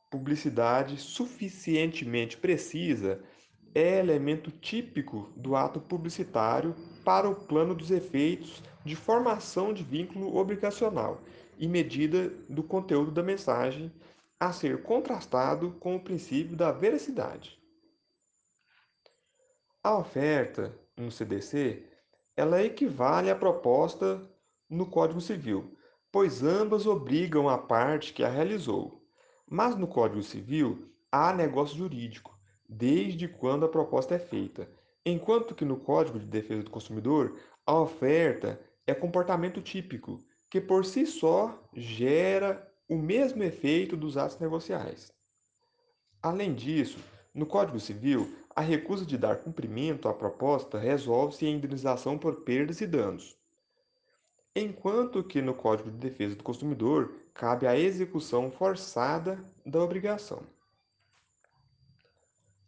publicidade 0.09 0.97
suficientemente 0.97 2.37
precisa, 2.37 3.21
é 3.75 3.99
elemento 3.99 4.53
típico 4.53 5.33
do 5.35 5.57
ato 5.57 5.81
publicitário 5.81 6.77
para 7.05 7.29
o 7.29 7.35
plano 7.35 7.75
dos 7.75 7.91
efeitos 7.91 8.63
de 8.85 8.95
formação 8.95 9.75
de 9.75 9.83
vínculo 9.83 10.37
obrigacional 10.37 11.21
e 11.59 11.67
medida 11.67 12.29
do 12.49 12.63
conteúdo 12.63 13.11
da 13.11 13.23
mensagem 13.23 13.93
a 14.39 14.53
ser 14.53 14.85
contrastado 14.85 15.73
com 15.81 15.97
o 15.97 16.01
princípio 16.01 16.55
da 16.55 16.71
veracidade. 16.71 17.59
A 19.83 19.99
oferta 19.99 20.84
no 20.97 21.11
CDC, 21.11 21.85
ela 22.37 22.63
equivale 22.63 23.31
à 23.31 23.35
proposta 23.37 24.21
no 24.69 24.87
Código 24.87 25.21
Civil, 25.21 25.77
pois 26.11 26.43
ambas 26.43 26.87
obrigam 26.87 27.49
a 27.49 27.59
parte 27.59 28.13
que 28.13 28.23
a 28.23 28.29
realizou. 28.29 29.05
Mas 29.49 29.77
no 29.77 29.87
Código 29.87 30.23
Civil 30.23 30.91
há 31.11 31.33
negócio 31.33 31.77
jurídico, 31.77 32.39
desde 32.69 33.29
quando 33.29 33.67
a 33.67 33.69
proposta 33.69 34.15
é 34.15 34.19
feita, 34.19 34.69
enquanto 35.05 35.55
que 35.55 35.65
no 35.65 35.77
Código 35.77 36.19
de 36.19 36.27
Defesa 36.27 36.63
do 36.63 36.71
Consumidor 36.71 37.39
a 37.67 37.79
oferta 37.79 38.61
é 38.87 38.95
comportamento 38.95 39.61
típico, 39.61 40.19
que 40.51 40.61
por 40.61 40.85
si 40.85 41.07
só 41.07 41.63
gera 41.73 42.71
o 42.89 42.97
mesmo 42.97 43.43
efeito 43.43 43.97
dos 43.97 44.17
atos 44.17 44.39
negociais. 44.39 45.13
Além 46.23 46.55
disso, 46.55 46.99
no 47.35 47.47
Código 47.47 47.81
Civil, 47.81 48.33
a 48.55 48.61
recusa 48.61 49.05
de 49.05 49.19
dar 49.19 49.39
cumprimento 49.39 50.09
à 50.09 50.15
proposta 50.15 50.79
resolve-se 50.79 51.45
em 51.45 51.57
indenização 51.57 52.17
por 52.17 52.43
perdas 52.43 52.81
e 52.81 52.87
danos, 52.87 53.37
enquanto 54.55 55.25
que 55.25 55.43
no 55.43 55.55
Código 55.55 55.91
de 55.91 55.97
Defesa 55.97 56.37
do 56.37 56.45
Consumidor 56.45 57.17
cabe 57.35 57.67
a 57.67 57.77
execução 57.77 58.53
forçada 58.53 59.45
da 59.67 59.83
obrigação. 59.83 60.47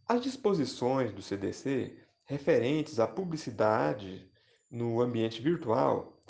As 0.09 0.23
disposições 0.23 1.13
do 1.13 1.23
CDC 1.23 1.97
referentes 2.25 2.99
à 2.99 3.07
publicidade 3.07 4.29
no 4.69 5.01
ambiente 5.01 5.41
virtual, 5.41 6.21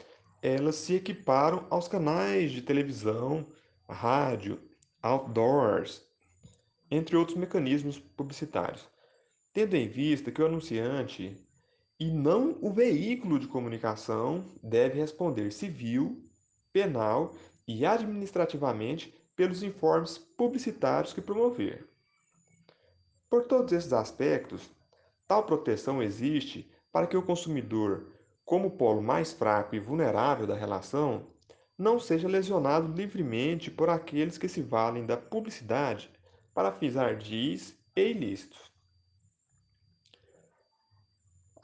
elas 0.43 0.77
se 0.77 0.97
equiparam 0.97 1.67
aos 1.71 1.89
canais 1.89 2.53
de 2.53 2.61
televisão, 2.61 3.47
rádio, 3.89 4.61
outdoors, 5.03 6.07
entre 6.91 7.17
outros 7.17 7.39
mecanismos 7.39 7.99
publicitários 7.99 8.87
tendo 9.57 9.75
em 9.75 9.89
vista 9.89 10.31
que 10.31 10.43
o 10.43 10.45
anunciante 10.45 11.35
e 11.99 12.11
não 12.11 12.59
o 12.61 12.71
veículo 12.71 13.39
de 13.39 13.49
comunicação 13.49 14.53
deve 14.63 15.01
responder 15.01 15.51
civil, 15.51 16.23
penal 16.71 17.35
e 17.67 17.87
administrativamente 17.87 19.15
pelos 19.35 19.63
informes 19.63 20.19
publicitários 20.19 21.15
que 21.15 21.23
promover. 21.23 21.89
Por 23.31 23.47
todos 23.47 23.73
esses 23.73 23.95
aspectos, 23.95 24.71
tal 25.27 25.47
proteção 25.47 26.03
existe 26.03 26.71
para 26.93 27.07
que 27.07 27.17
o 27.17 27.23
consumidor, 27.23 28.13
como 28.45 28.73
polo 28.73 29.01
mais 29.01 29.33
fraco 29.33 29.75
e 29.75 29.81
vulnerável 29.81 30.47
da 30.47 30.55
relação, 30.55 31.29
não 31.79 31.99
seja 31.99 32.29
lesionado 32.29 32.93
livremente 32.93 33.71
por 33.71 33.89
aqueles 33.89 34.37
que 34.37 34.49
se 34.49 34.61
valem 34.61 35.07
da 35.07 35.17
publicidade 35.17 36.11
para 36.53 36.73
fins 36.73 36.95
ardis 36.95 37.75
e 37.97 38.11
ilícitos. 38.11 38.76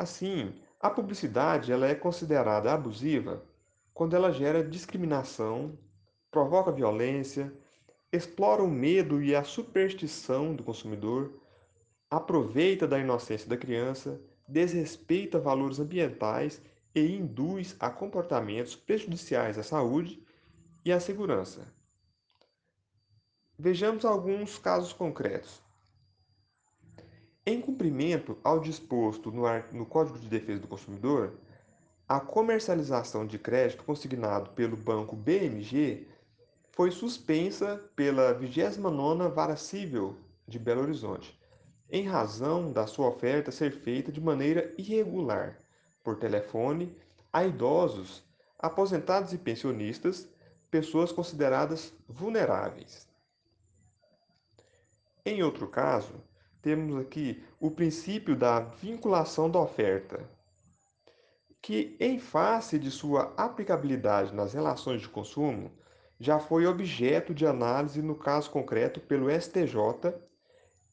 Assim, 0.03 0.53
a 0.81 0.91
publicidade 0.91 1.71
ela 1.71 1.87
é 1.87 1.95
considerada 1.95 2.73
abusiva 2.73 3.41
quando 3.95 4.17
ela 4.17 4.33
gera 4.33 4.65
discriminação, 4.65 5.79
provoca 6.29 6.73
violência, 6.73 7.53
explora 8.13 8.65
o 8.65 8.69
medo 8.69 9.23
e 9.23 9.33
a 9.33 9.45
superstição 9.45 10.57
do 10.57 10.65
consumidor, 10.65 11.41
aproveita 12.11 12.85
da 12.85 12.99
inocência 12.99 13.49
da 13.49 13.57
criança, 13.57 14.21
desrespeita 14.49 15.39
valores 15.39 15.79
ambientais 15.79 16.61
e 16.93 17.01
induz 17.01 17.77
a 17.79 17.89
comportamentos 17.89 18.75
prejudiciais 18.75 19.57
à 19.57 19.63
saúde 19.63 20.21
e 20.85 20.91
à 20.91 20.99
segurança. 20.99 21.73
Vejamos 23.57 24.05
alguns 24.05 24.59
casos 24.59 24.93
concretos. 24.93 25.63
Em 27.45 27.61
cumprimento 27.61 28.39
ao 28.45 28.61
disposto 28.61 29.33
no, 29.33 29.43
no 29.73 29.85
Código 29.85 30.17
de 30.17 30.29
Defesa 30.29 30.61
do 30.61 30.69
Consumidor, 30.69 31.33
a 32.09 32.21
comercialização 32.21 33.27
de 33.27 33.37
crédito 33.37 33.83
consignado 33.83 34.51
pelo 34.51 34.77
banco 34.77 35.17
BMG 35.17 36.07
foi 36.71 36.93
suspensa 36.93 37.83
pela 37.97 38.33
29ª 38.39 39.29
Vara 39.29 39.57
Civil 39.57 40.17
de 40.47 40.57
Belo 40.57 40.83
Horizonte, 40.83 41.37
em 41.91 42.07
razão 42.07 42.71
da 42.71 42.87
sua 42.87 43.09
oferta 43.09 43.51
ser 43.51 43.73
feita 43.73 44.13
de 44.13 44.21
maneira 44.21 44.73
irregular, 44.79 45.59
por 46.05 46.17
telefone 46.19 46.97
a 47.33 47.45
idosos, 47.45 48.23
aposentados 48.57 49.33
e 49.33 49.39
pensionistas, 49.39 50.29
pessoas 50.71 51.11
consideradas 51.11 51.93
vulneráveis. 52.07 53.09
Em 55.27 55.43
outro 55.43 55.67
caso, 55.67 56.23
temos 56.63 56.99
aqui 57.01 57.43
o 57.59 57.71
princípio 57.71 58.37
da 58.37 58.61
vinculação 58.61 59.51
da 59.51 59.59
oferta, 59.59 60.21
que, 61.61 61.97
em 62.01 62.19
face 62.19 62.79
de 62.79 62.91
sua 62.91 63.35
aplicabilidade 63.37 64.35
nas 64.35 64.55
relações 64.55 65.01
de 65.01 65.09
consumo, 65.09 65.73
já 66.19 66.39
foi 66.39 66.67
objeto 66.67 67.35
de 67.35 67.45
análise 67.45 68.01
no 68.01 68.15
caso 68.15 68.51
concreto 68.51 69.01
pelo 69.01 69.29
STJ, 69.29 70.15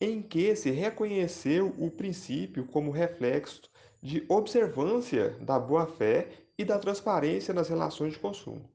em 0.02 0.22
que 0.22 0.56
se 0.56 0.72
reconheceu 0.72 1.74
o 1.78 1.92
princípio 1.92 2.66
como 2.66 2.90
reflexo 2.90 3.62
de 4.02 4.26
observância 4.28 5.38
da 5.42 5.60
boa-fé 5.60 6.30
e 6.58 6.66
da 6.66 6.80
transparência 6.80 7.54
nas 7.54 7.70
relações 7.70 8.14
de 8.14 8.20
consumo. 8.20 8.68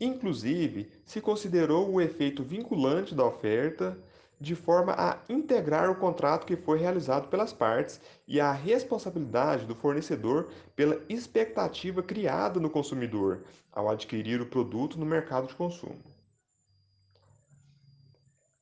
Inclusive, 0.00 0.90
se 1.04 1.20
considerou 1.20 1.92
o 1.92 2.00
efeito 2.00 2.42
vinculante 2.42 3.14
da 3.14 3.24
oferta 3.24 3.98
de 4.42 4.56
forma 4.56 4.92
a 4.98 5.18
integrar 5.28 5.88
o 5.88 5.94
contrato 5.94 6.44
que 6.44 6.56
foi 6.56 6.78
realizado 6.78 7.28
pelas 7.28 7.52
partes 7.52 8.00
e 8.26 8.40
a 8.40 8.50
responsabilidade 8.50 9.64
do 9.64 9.74
fornecedor 9.74 10.48
pela 10.74 11.00
expectativa 11.08 12.02
criada 12.02 12.58
no 12.58 12.68
consumidor 12.68 13.44
ao 13.70 13.88
adquirir 13.88 14.40
o 14.40 14.46
produto 14.46 14.98
no 14.98 15.06
mercado 15.06 15.46
de 15.46 15.54
consumo. 15.54 15.96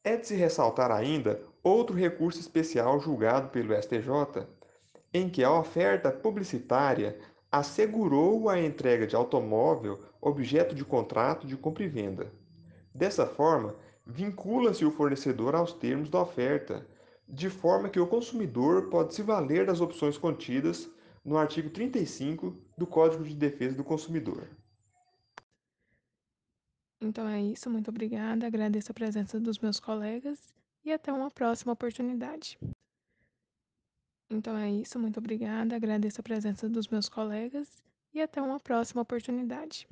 É 0.05 0.17
de 0.17 0.27
se 0.27 0.35
ressaltar 0.35 0.91
ainda 0.91 1.41
outro 1.63 1.97
recurso 1.97 2.39
especial 2.39 3.01
julgado 3.01 3.49
pelo 3.49 3.75
STJ, 3.75 4.47
em 5.15 5.31
que 5.31 5.43
a 5.43 5.51
oferta 5.51 6.13
publicitária 6.13 7.19
assegurou 7.51 8.51
a 8.51 8.61
entrega 8.61 9.07
de 9.07 9.17
automóvel 9.17 9.99
objeto 10.21 10.75
de 10.75 10.85
contrato 10.85 11.47
de 11.47 11.57
compra 11.57 11.85
e 11.85 11.89
venda. 11.89 12.31
Dessa 12.95 13.27
forma, 13.27 13.75
vincula-se 14.11 14.85
o 14.85 14.91
fornecedor 14.91 15.55
aos 15.55 15.73
termos 15.73 16.09
da 16.09 16.21
oferta, 16.21 16.87
de 17.29 17.49
forma 17.49 17.89
que 17.89 18.01
o 18.01 18.07
consumidor 18.07 18.91
pode 18.91 19.15
se 19.15 19.23
valer 19.23 19.67
das 19.67 19.81
opções 19.81 20.19
contidas 20.19 20.91
no 21.25 21.37
artigo 21.37 21.71
35 21.71 22.57
do 22.77 22.87
Código 22.87 23.23
de 23.23 23.35
Defesa 23.35 23.77
do 23.77 23.85
Consumidor. 23.85 24.49
Então 27.01 27.27
é 27.29 27.41
isso, 27.41 27.71
muito 27.71 27.89
obrigada, 27.89 28.47
agradeço 28.47 28.91
a 28.91 28.95
presença 28.95 29.39
dos 29.39 29.59
meus 29.59 29.79
colegas 29.79 30.55
e 30.85 30.93
até 30.93 31.13
uma 31.13 31.31
próxima 31.31 31.73
oportunidade. 31.73 32.59
Então 34.29 34.57
é 34.57 34.71
isso, 34.71 34.99
muito 34.99 35.19
obrigada, 35.19 35.77
agradeço 35.77 36.21
a 36.21 36.25
presença 36.25 36.69
dos 36.69 36.89
meus 36.89 37.09
colegas 37.09 37.83
e 38.13 38.21
até 38.21 38.43
uma 38.43 38.61
próxima 38.61 39.03
oportunidade. 39.03 39.89